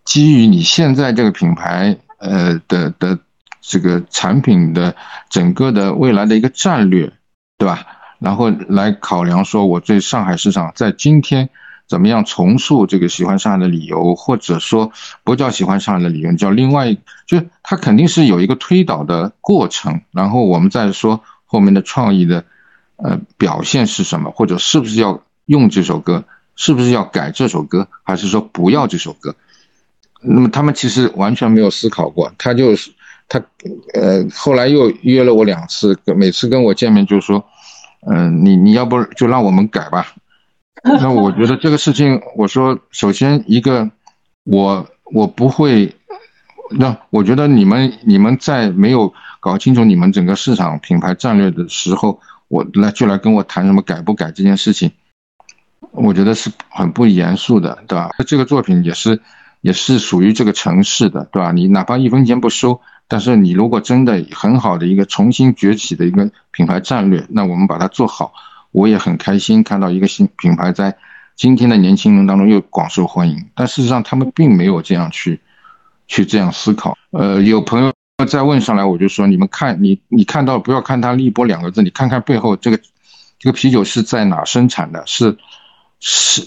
[0.05, 3.17] 基于你现在这个品牌呃的的
[3.59, 4.95] 这个产品的
[5.29, 7.11] 整个的未来的一个战略，
[7.57, 7.85] 对吧？
[8.19, 11.49] 然后来考量说我对上海市场在今天。
[11.87, 14.91] 怎么样重塑这个喜欢上海的理由，或者说
[15.23, 16.93] 不叫喜欢上海的理由，叫另外，
[17.25, 22.43] 就是它肯定是有一个推导的过程，然后我们再说后面的创意的，
[22.97, 26.25] 呃，表现是什么，或者是不是要用这首歌，
[26.55, 29.33] 是不是要改这首歌，还是说不要这首歌？
[30.21, 32.91] 那么他们其实完全没有思考过，他就是
[33.29, 33.41] 他，
[33.93, 37.45] 呃，后来又约了我两次，每次跟我见面就说，
[38.05, 40.13] 嗯，你你要不就让我们改吧。
[41.01, 43.89] 那我觉得这个事情，我说首先一个，
[44.45, 45.93] 我我不会，
[46.71, 54.91] 那我觉得你们你们在没有搞清楚你们整个市场品牌战略的时候，我来就来跟我谈什么改不改这件事情，
[55.91, 58.11] 我觉得是很不严肃的，对吧？
[58.25, 59.19] 这个作品也是
[59.61, 61.51] 也是属于这个城市的，对吧？
[61.51, 68.31] 你哪怕一分钱不收，但是你如果真的很好的一个重新崛起的一个品牌战略，那我们把它做好。
[68.77, 70.95] 我也很开心看到一个新品牌在
[71.35, 75.39] 今天的年轻人当中又广受欢迎，但事实上他们并没有这样去
[76.07, 76.95] 去这样思考。
[77.09, 77.91] 呃，有朋友
[78.27, 82.77] 再问上来，我就说你们看，你你看到不要看它“立波”两个字，你看看背后这个
[83.39, 85.01] 这个啤酒是在哪生产的？
[85.07, 85.35] 是
[85.99, 86.43] 是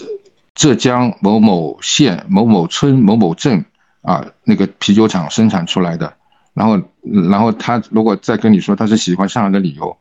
[0.55, 3.65] 浙江某某县某某村某某镇
[4.03, 6.13] 啊那个啤酒厂生产出来的。
[6.53, 6.81] 然后
[7.29, 9.97] 然后他如果再跟你说他是喜欢上海的理由。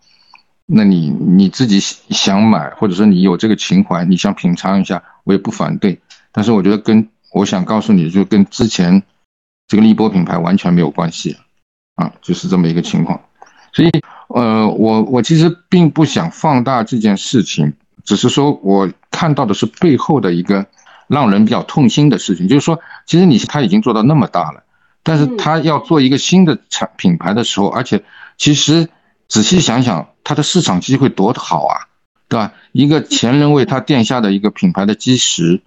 [0.72, 6.00] 那你你自己想买，或者说你有这个情怀，你想品尝一下，我也不反对。
[6.30, 9.02] 但是我觉得跟我想告诉你就跟之前
[9.66, 11.36] 这个立波品牌完全没有关系，
[11.96, 13.20] 啊，就是这么一个情况。
[13.72, 13.90] 所以，
[14.28, 17.72] 呃，我我其实并不想放大这件事情，
[18.04, 20.64] 只是说我看到的是背后的一个
[21.08, 24.62] 让人比较痛心的事情，就是说，其实你他已经做到那么大了，
[25.02, 28.04] 但是他要做一个新的产品牌的时候，而且
[28.38, 28.88] 其实。
[29.32, 31.88] 仔细想想，它的市场机会多好啊，
[32.28, 32.52] 对吧？
[32.72, 35.60] 一个前人为他奠下的一个品牌的基石，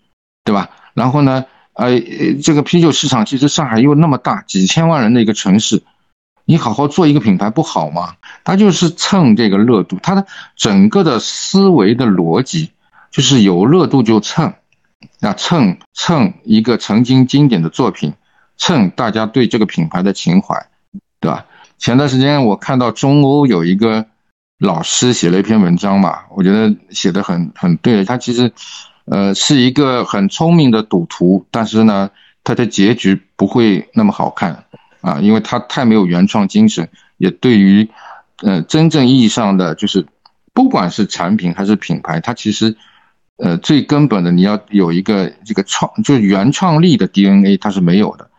[0.44, 0.70] 对吧？
[0.94, 2.00] 然后呢，呃，
[2.42, 5.82] 这个啤酒市场其实上海又那么大，几千万人的一个城市，
[6.46, 8.16] 你好好做一个品牌不好吗？
[8.44, 10.26] 他就是蹭这个热度，他的
[10.56, 12.72] 整个的思维的逻辑
[13.12, 14.54] 就是有热度就蹭，
[15.22, 18.14] 啊，蹭蹭一个曾经经典的作品，
[18.58, 20.68] 蹭大家对这个品牌的情怀，
[21.20, 21.46] 对吧？
[21.80, 24.06] 前段时间我看到中欧有一个
[24.64, 28.06] 老师写了一篇文章嘛，我觉得写的很很对。
[28.06, 28.50] 他其实，
[29.06, 32.10] 呃，是一个很聪明的赌徒，但是呢，
[32.46, 34.64] 他的结局不会那么好看
[35.02, 36.88] 啊，因为他太没有原创精神，
[37.18, 37.90] 也对于，
[38.42, 40.06] 呃，真正意义上的就是，
[40.54, 42.78] 不管是产品还是品牌，他其实
[43.36, 48.30] 呃，最根本的你要有一个这个创，就是原创力的 DNA，它是没有的，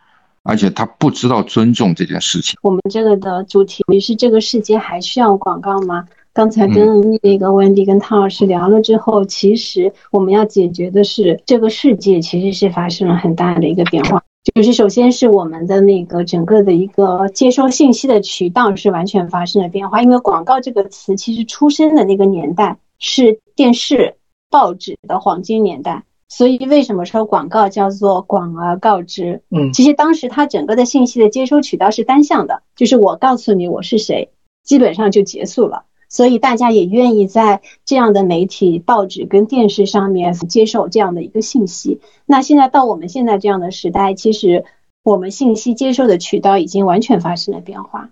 [0.43, 2.59] 而且他不知道尊重这件事情。
[2.63, 6.07] 我们这个的主题是这个世界还需要广告吗？
[6.35, 14.23] 刚才跟那个温迪跟汤老师聊了之后，其实我们要解决的是这个世界其实是发生了很大的一个变化，
[14.55, 24.17] 就是首先是我们的那个整个的一个接收信息的渠道是完全发生了变化，因为广告这个词其实出生的那个年代是电视。
[24.51, 29.43] 报纸的黄金年代，所以为什么说广告叫做广而告之？
[29.51, 34.29] 嗯，其实当时它整个的信息的接收渠道是单向的，就是我告诉你我是谁，
[34.63, 35.83] 基本上就结束了。
[36.15, 41.99] 所以大家也愿意在这样的媒体、报纸跟电视上面接受这样的一个信息。
[42.25, 44.65] 那现在到我们现在这样的时代，其实
[45.03, 48.11] 我们信息接收的渠道已经完全发生了变化，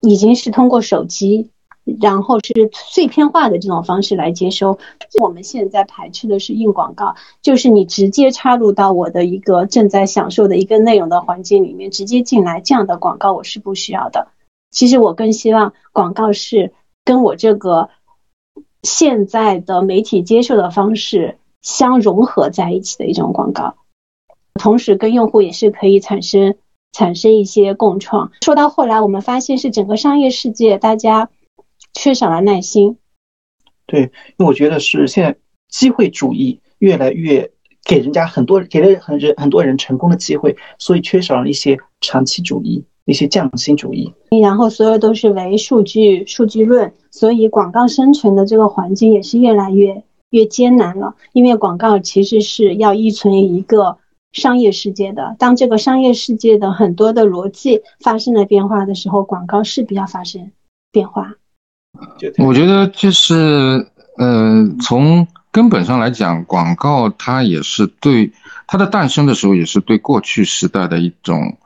[0.00, 1.50] 已经是通过手机。
[2.00, 4.76] 然后是碎片化的这种方式来接收。
[5.22, 14.26] 我们现在排斥的是硬广告，就是你直接插入到我的一个正在享受的一个内容的环境里面，直接进来这样的广告我是不需要的。
[14.72, 16.72] 其实我更希望广告是
[17.06, 17.88] 跟我这个
[18.82, 23.76] 现在的媒体接受的方式相融合在一起的一种广告，
[24.60, 26.56] 同时跟用户也是可以产生
[26.92, 28.30] 产生一些共创。
[28.42, 31.30] 说到后来，我们发现是整个商业世界大家。
[31.98, 32.98] 缺少了耐心，
[33.86, 35.34] 对，因为我觉得是现在
[35.70, 37.50] 机会主义越来越
[37.84, 44.12] 给人家很多给了很人很多人成功的机会，所以缺少了一些长期主义、一些匠心主义。
[44.42, 51.14] 然后所有都是唯数据、数据论，所以广告生存的这个环境也是越来越越艰难了。
[51.32, 53.96] 因为广告其实是要依存于一个
[54.32, 60.50] 商业世界的，当这个商业世界的很多的逻辑发生了变化的时候，广告势必要发生
[60.92, 61.32] 变化。
[62.44, 63.86] 我觉得就是，
[64.18, 68.30] 呃，从根本上来讲，广告它也是对
[68.66, 71.56] 它的诞生的时候，也是对过去时代的一种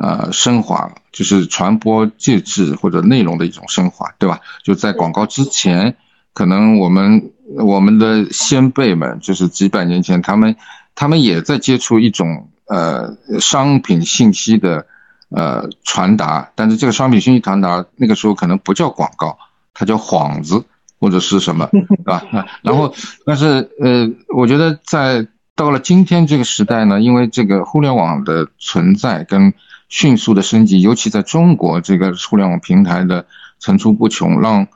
[0.00, 4.40] 呃升华，就是传播介质或者内容的一种升华，对吧？
[4.64, 5.96] 就在广告之前，
[6.32, 10.56] 可能我们我们的先辈们，就是几百年前，他们
[10.94, 14.86] 他们也在接触一种呃商品信息的
[15.28, 19.38] 呃传达，但是这个商品信息传达那个时候可能不叫广告。
[19.72, 20.64] 它叫幌子
[20.98, 22.22] 或者是什么，对吧？
[22.60, 22.92] 然后，
[23.24, 29.54] 但是呃，我觉得在到了今天这个时代呢，因为这个互联网的存在跟
[29.90, 33.26] 迅速的升级，尤其在中国这个互联网平台的
[33.58, 34.66] 层出不穷，让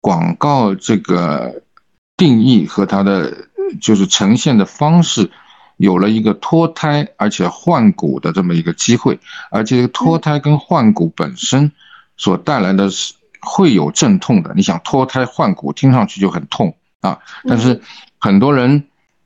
[0.00, 1.62] 广告这个
[2.16, 3.46] 定义和它的
[3.80, 5.30] 就是呈现的方式
[5.76, 9.20] 有了一个脱胎而且换骨的这么一个机会，
[9.52, 11.70] 而且脱胎跟换骨本身
[12.16, 13.14] 所带来的是。
[13.44, 17.18] 会有阵痛的，你想脱胎换骨，听上去就很痛啊。
[17.48, 17.82] 但是
[18.16, 18.84] 很多人，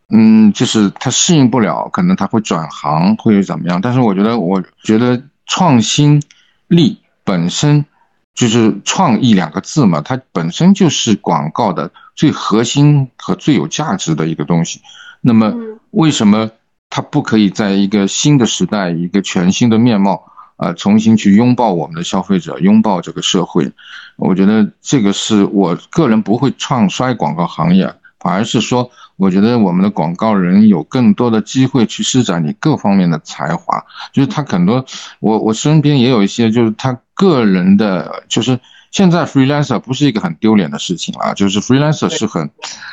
[0.08, 3.78] 嗯，就是他适应不了，可能他会转行，会怎么样？
[3.82, 6.22] 但是我觉得，我觉得创新
[6.68, 7.86] 力本身
[8.34, 14.80] 就是创意两个字嘛，它本身就是广告的最核心和最有价值的一个东西。
[15.20, 15.54] 那么
[15.90, 16.50] 为什么
[16.90, 20.32] 它不可以在一个新的时代，一个全新的面貌？
[20.56, 23.70] 啊，重新去拥抱我们的消费者，拥抱这个社会，
[24.16, 33.84] 我觉得这个是我个人不会唱衰广告行业，反而是说，我觉得我们的广告人有更多的机会去施展你各方面的才华。
[34.12, 34.84] 就是他很多，
[35.20, 38.58] 我我身边也有一些，就是他个人的，就是
[38.90, 42.50] 现在 freelancer 不是一个很丢脸的事情啊，就是 freelancer 是很，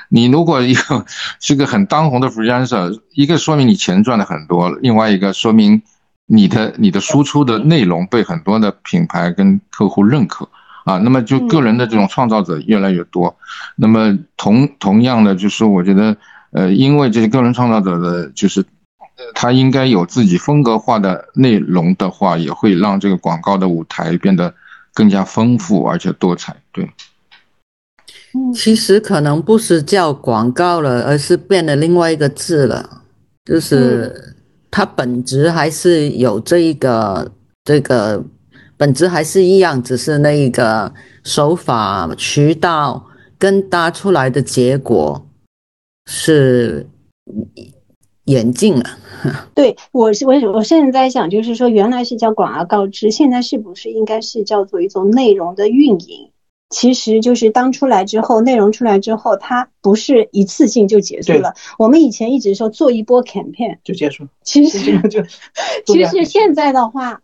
[0.09, 1.05] 你如果一个
[1.39, 5.81] 是个很当红的 freelancer，一个说明你钱赚的很多，另外一个说明。
[6.25, 10.47] 你的你的输出的内容被很多的品牌跟客户认可
[10.83, 13.35] 啊，那么就个人的这种创造者越来越多，
[13.75, 16.15] 那么同同样的就是我觉得，
[16.51, 18.65] 呃，因为这些个人创造者的，就是
[19.33, 24.53] 他应该有自己风格化的内容的话，也会让这个广告的舞台变得
[24.93, 26.55] 更加丰富而且多彩。
[26.71, 26.89] 对，
[28.53, 33.01] 其实可能不是叫广告了，而是变了另外一个字了，
[33.45, 34.31] 就是。
[34.75, 37.31] 它本质还是有这一个，
[37.63, 38.25] 这个
[38.83, 40.93] 本质还是一样，只是那一个
[41.23, 43.01] 手法、渠道
[43.37, 45.25] 跟搭出来的结果
[46.05, 46.85] 是
[48.25, 48.83] 演进了。
[49.55, 56.31] 对我是我我现在在想，就是说原来是叫广而告之，现在是不是应该是叫做一种内容的运营？
[56.69, 61.53] 其实就是当出来之后，内容出来之后，它不是一次性就结束了。
[61.77, 65.23] 我们以前一直说做一波 campaign 就结束，其实 就
[65.87, 67.21] 其实现在的话，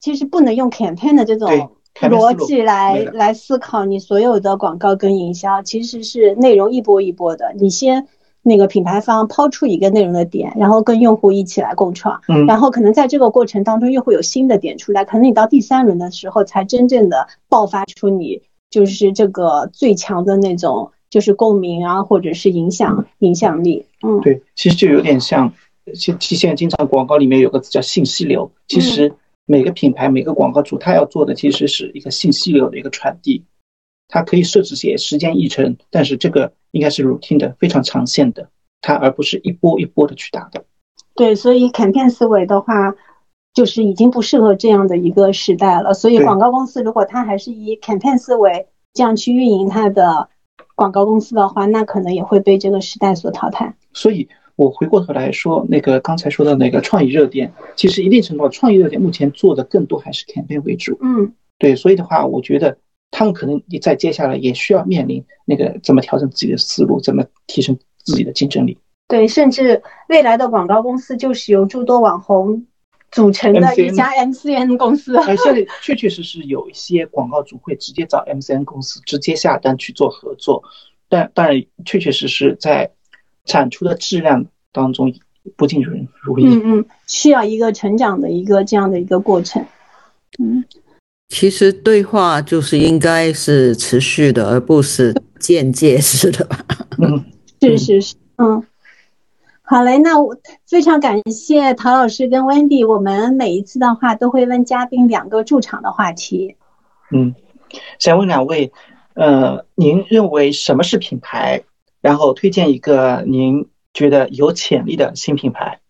[0.00, 1.70] 其实不能用 campaign 的这种
[2.00, 7.52] 逻辑来来思考你所有的广告跟营销，其实是内容一波一波的。
[7.58, 8.06] 你先
[8.42, 25.52] 那个品牌方抛出一个内容的点，然后跟用户一起来共创，嗯，然后可能在这个过程当中又会有新的点出来，可能你到第三轮的时候才真正的爆发出你就是这个最强的那种就是共鸣啊，或者是影响影响力，嗯，对，其实就有点像，
[25.94, 29.12] 现现在经常广告里面有个词叫信息流，其实
[29.48, 33.44] 每个品牌每个广告主他要做的其实是一个信息流的一个传递。
[34.10, 38.48] 它可以设置些时间议程，但是这个应该是 routine 的，非常长线的，
[38.80, 40.64] 它而不是一波一波的去打的。
[41.14, 42.94] 对，所以 campaign 思维的话，
[43.52, 45.92] 就是已经不适合这样的一个时代了。
[45.92, 50.30] 所以广告公司如果它还是以 campaign 思维这样去运营它的
[50.74, 53.76] 广告公司的话，那可能也会被这个时代所淘汰。
[53.92, 60.98] 所以我回过头来说，那个刚才说的那个创意热点，其实一定程度上，创意热点目前做的更多还是 campaign 为主。
[61.00, 62.76] 嗯，对，所以的话，我觉得。
[63.10, 67.74] 他们可能也在接下来也需要面临那个怎么调整自己的思路，怎么提升
[68.04, 68.76] 自己的竞争力。
[69.08, 72.66] 对，甚至未来的广告公司就是由诸多网红
[73.10, 75.16] 组成的一家 MCN 公司。
[75.16, 80.62] 哎，现在确确实实有一些广告主会直接找 MCN 公司直接下单去做合作，
[81.08, 82.90] 但当然确确实实在
[83.48, 85.12] 产出的质量当中
[85.56, 86.46] 不尽如人如意。
[86.46, 89.66] 嗯嗯，需要一个成长的一个这样的一个过程。
[90.38, 90.64] 嗯。
[91.30, 96.64] 其实对话就是应该是持续的，而不是间接式的吧？
[96.96, 97.22] 嗯，
[97.60, 98.64] 是是是，嗯，
[99.60, 100.34] 好嘞，那我
[100.66, 106.56] 非常感谢陶老师跟 Wendy，我们每一次的话都会问嘉宾两个驻场的话题。
[107.10, 107.34] 嗯，
[107.98, 108.72] 想问两位，
[109.12, 111.62] 呃，您认为什么是品牌？
[112.00, 115.80] 然后推荐一个您觉得有潜力的新品牌。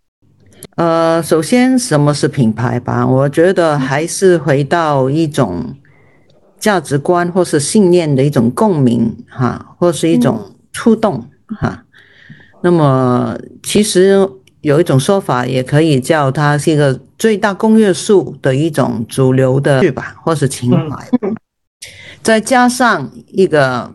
[0.77, 3.07] 呃，首先什么是品牌吧？
[3.07, 5.75] 我觉得还是回到一种
[6.59, 11.85] 价值观或是信念的一种共鸣哈，或是一种触动哈。
[12.63, 14.29] 那么其实
[14.61, 21.09] 有一种说法，也可以叫它是一个最大公约数的一种主流的剧吧，或是情怀，
[22.23, 23.93] 再加上一个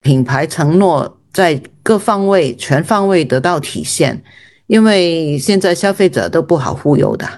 [0.00, 4.22] 品牌承诺在各方位全方位得到体现。
[4.68, 7.28] 因为现在消费者都不好忽悠的，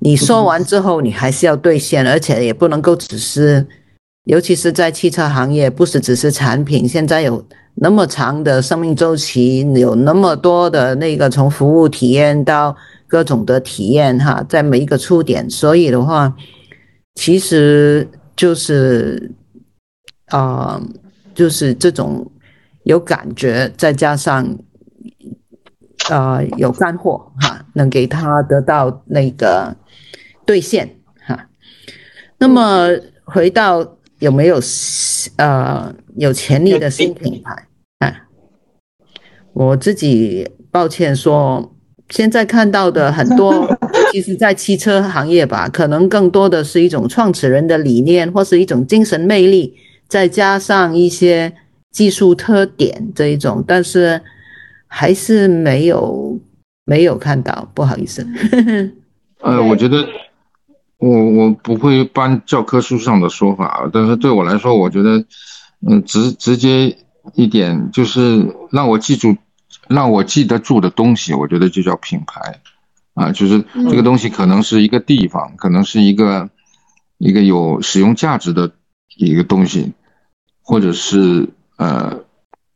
[0.00, 3.64] 你说完之后，你还是要兑现，而且也不能够只是，
[4.24, 7.42] 尤其是在汽车行业，不是只是产品，现在有
[7.76, 16.34] 那么长的生命周期，有那么多的那个从服务体验到各种的体验哈，在每一个触点，所以的话，
[17.14, 18.06] 其实
[18.36, 19.30] 就是
[20.26, 20.78] 啊，
[21.34, 22.30] 就是这种
[22.88, 24.58] 有感觉，再加上。
[26.10, 29.76] 呃，有干货哈，能给他得到那个
[30.46, 31.50] 兑现哈。
[32.38, 32.88] 那么
[33.24, 34.58] 回到有没有
[35.36, 38.24] 呃有潜力的新品牌啊？
[39.52, 41.76] 我自己抱歉说，
[42.08, 43.68] 现在看到的很多，
[44.10, 49.76] 其实在汽车行业吧，可能更多的是一种创始人的理念，或是一种精神魅力，
[50.08, 51.52] 再加上一些
[51.90, 54.22] 技术特点这一种，但是。
[54.90, 56.40] 还是没有
[56.86, 58.26] 没有看到，不好意思。
[59.42, 60.08] 呃，我觉得
[60.96, 65.22] 我我不会搬教科书上的说法，但是对我来说，我觉得
[65.86, 66.96] 嗯直直接
[67.34, 69.36] 一点就是让我记住，
[69.88, 72.58] 让我记得住的东西，我觉得就叫品牌
[73.12, 76.48] 啊，就是这个东西可能是一个地方，可能是一个
[77.18, 78.72] 一个有使用价值的
[79.18, 79.92] 一个东西，
[80.62, 82.20] 或者是呃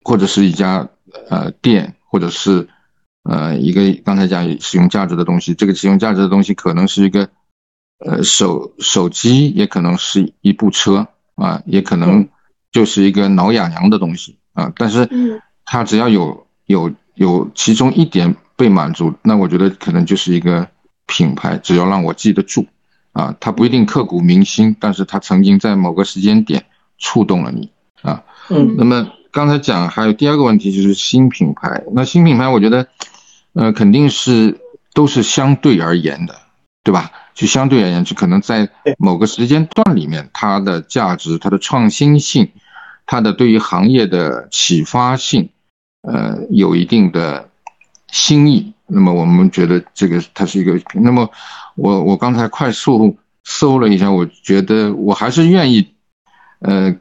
[0.03, 0.89] 或者是一家
[1.29, 1.95] 呃店。
[2.13, 2.69] 或者是，
[3.23, 7.31] 呃，一个刚才讲使用价值的东西，这个使用价值的东西可能是一个，
[8.05, 12.29] 呃，手手机，也可能是一部车啊，也可能
[12.71, 14.71] 就是一个挠痒痒的东西啊。
[14.77, 15.09] 但是，
[15.65, 20.69] 它只要有有有其中一点被满足，那我觉得可能就是一个
[21.07, 21.57] 品牌。
[21.57, 22.67] 只要让我记得住
[23.13, 26.67] 啊，它不一定刻骨铭心，但是它曾经在某个时间点
[26.99, 27.73] 触动了你
[28.03, 28.23] 啊。
[28.49, 29.13] 嗯，那么。
[29.33, 32.87] 刚才讲还有第二个问题就是新品牌，那新品牌我觉得，
[33.55, 34.61] 呃，肯定是
[34.93, 36.37] 都是相对而言的，
[36.85, 37.11] 对吧？
[37.33, 42.51] 就相对而言，就可能在某个时间段里面，它的价值、它的创新性、
[43.07, 45.49] 它的对于行业的启发性，
[46.03, 47.49] 呃，有一定的
[48.11, 48.75] 新意。
[48.87, 50.79] 那么我们觉得这个它是一个。
[51.01, 51.27] 那么
[51.75, 55.95] 我我刚才快速搜了一下，我觉得我还是愿意，
[56.59, 56.95] 呃。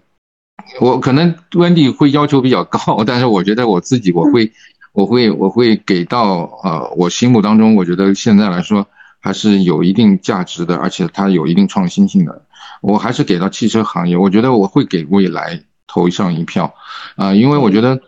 [0.79, 4.51] 我可能温迪会要求比较高，但是我觉得我自己我会，
[4.93, 8.87] 我会我会给到呃我心目当中，我觉得现在来说
[9.19, 12.41] 还是有一定价值的，而且它有一定创新性的，
[12.81, 16.73] 我还是给到汽车行业，我觉得我会给未来投上一票，
[17.15, 18.01] 啊，因为我觉得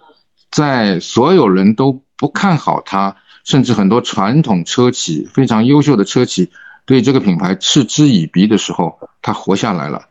[0.52, 6.50] 在所有人都不看好它，甚至很多传统车企非常优秀的车企
[6.86, 10.08] 对这个品牌嗤之以鼻的时候，它活下来了，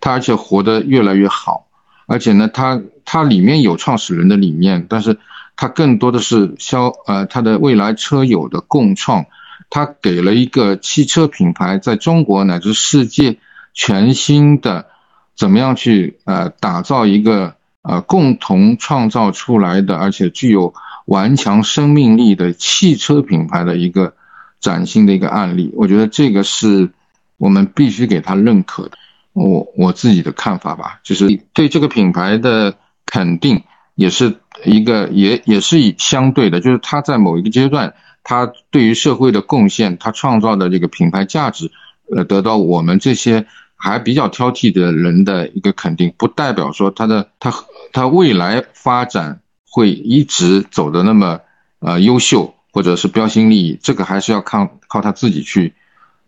[0.00, 1.66] 它而且活得越来越好，
[2.12, 5.18] 而且呢，它它里面有创始人的理念，但是
[5.56, 9.24] 它更多的是消呃它的未来车友的共创，
[9.70, 13.38] 它给了一个汽车品牌在中国乃至世界
[13.72, 14.86] 全新的
[15.34, 17.54] 怎么样去呃打造一个。
[17.84, 20.72] 呃，共同创造出来的，而且具有
[21.04, 24.14] 顽强生命力的汽车品牌的一个
[24.60, 26.90] 崭新的一个案例，我觉得这个是
[27.38, 28.92] 我们必须给他认可的。
[29.32, 32.74] 我我自己的看法吧，就是对这个品牌的
[33.06, 33.62] 肯定，
[33.94, 41.70] 也是一个也也是以相对的，就是他在某一个阶段，他对于社会的贡献，他创造的这个品牌价值，
[42.14, 43.46] 呃，得到我们这些
[43.76, 47.52] 还比较挑剔的人的一个肯定，不代表说他的他。
[47.94, 51.40] 他未来发展会一直走的那么
[51.80, 55.74] 呃优秀，或者是标新立异，这个还是要看靠他自己去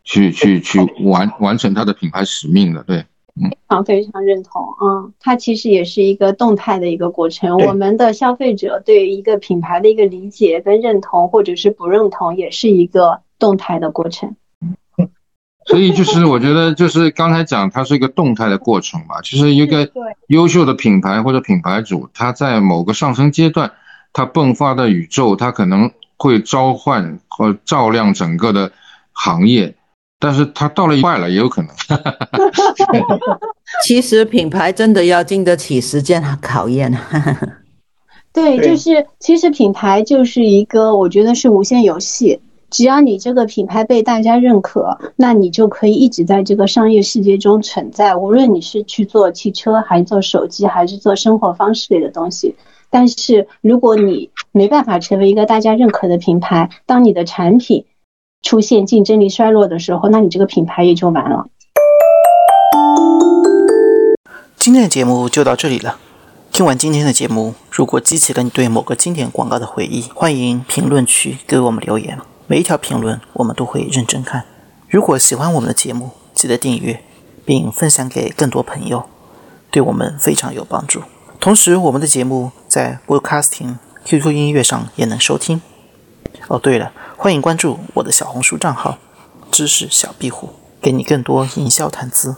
[0.05, 2.83] 去去去完完成它的品牌使命的。
[2.85, 2.99] 对，
[3.35, 4.63] 非，常非常认同。
[4.81, 7.59] 嗯，它其实也是一个动态的一个过程。
[7.59, 14.37] 我们的消费者对于一个品牌的一个理解跟认同，或者是不认同，也是一个动态的过程。
[15.67, 19.23] 所以就是我觉得就是刚才讲，它是一个动态的过程吧。
[19.25, 19.89] 其实一个
[20.27, 23.73] 优秀的品牌或者品牌主，他在某个上升阶段，
[24.13, 28.71] 他迸发的宇宙，他可能会召唤和照亮整个的
[29.13, 29.75] 行业。
[30.25, 31.71] 但是它到了坏了也有可能。
[33.85, 36.91] 其实品牌真的要经得起时间和考验。
[38.33, 42.41] 对，就是其实品牌就是一个，我觉得是无限游戏。
[42.71, 48.17] 只要你这个品牌被大家认可，那你就可以一直在这个商业世界中存在。
[48.17, 52.57] 无论你是去做汽车，还是做手机，还是做生活方式类的东西。
[52.89, 57.85] 但是如果你没办法成为一个大家认可的品牌，当你的产品
[58.45, 61.47] 出现竞争力衰落的时候，那你这个品牌也就完了。
[64.59, 65.97] 今天的节目就到这里了。
[66.53, 72.19] 听完今天的节目，如果激起了你对某个经典广告的回忆，欢迎评论区给我们留言。
[72.47, 74.45] 每一条评论我们都会认真看。
[74.89, 77.03] 如果喜欢我们的节目，记得订阅
[77.47, 79.05] 并分享给更多朋友，
[79.71, 81.01] 对我们非常有帮助。
[81.41, 85.63] 同时，我们的节目在 Broadcasting、QQ 音乐上也能收听。
[86.49, 88.99] 哦，对了，欢迎关注我的小红书账号
[89.51, 92.37] “知识小壁虎”，给你更多营销谈资。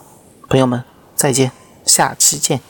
[0.49, 0.85] 朋友们，
[1.15, 1.51] 再见，
[1.85, 2.61] 下期见。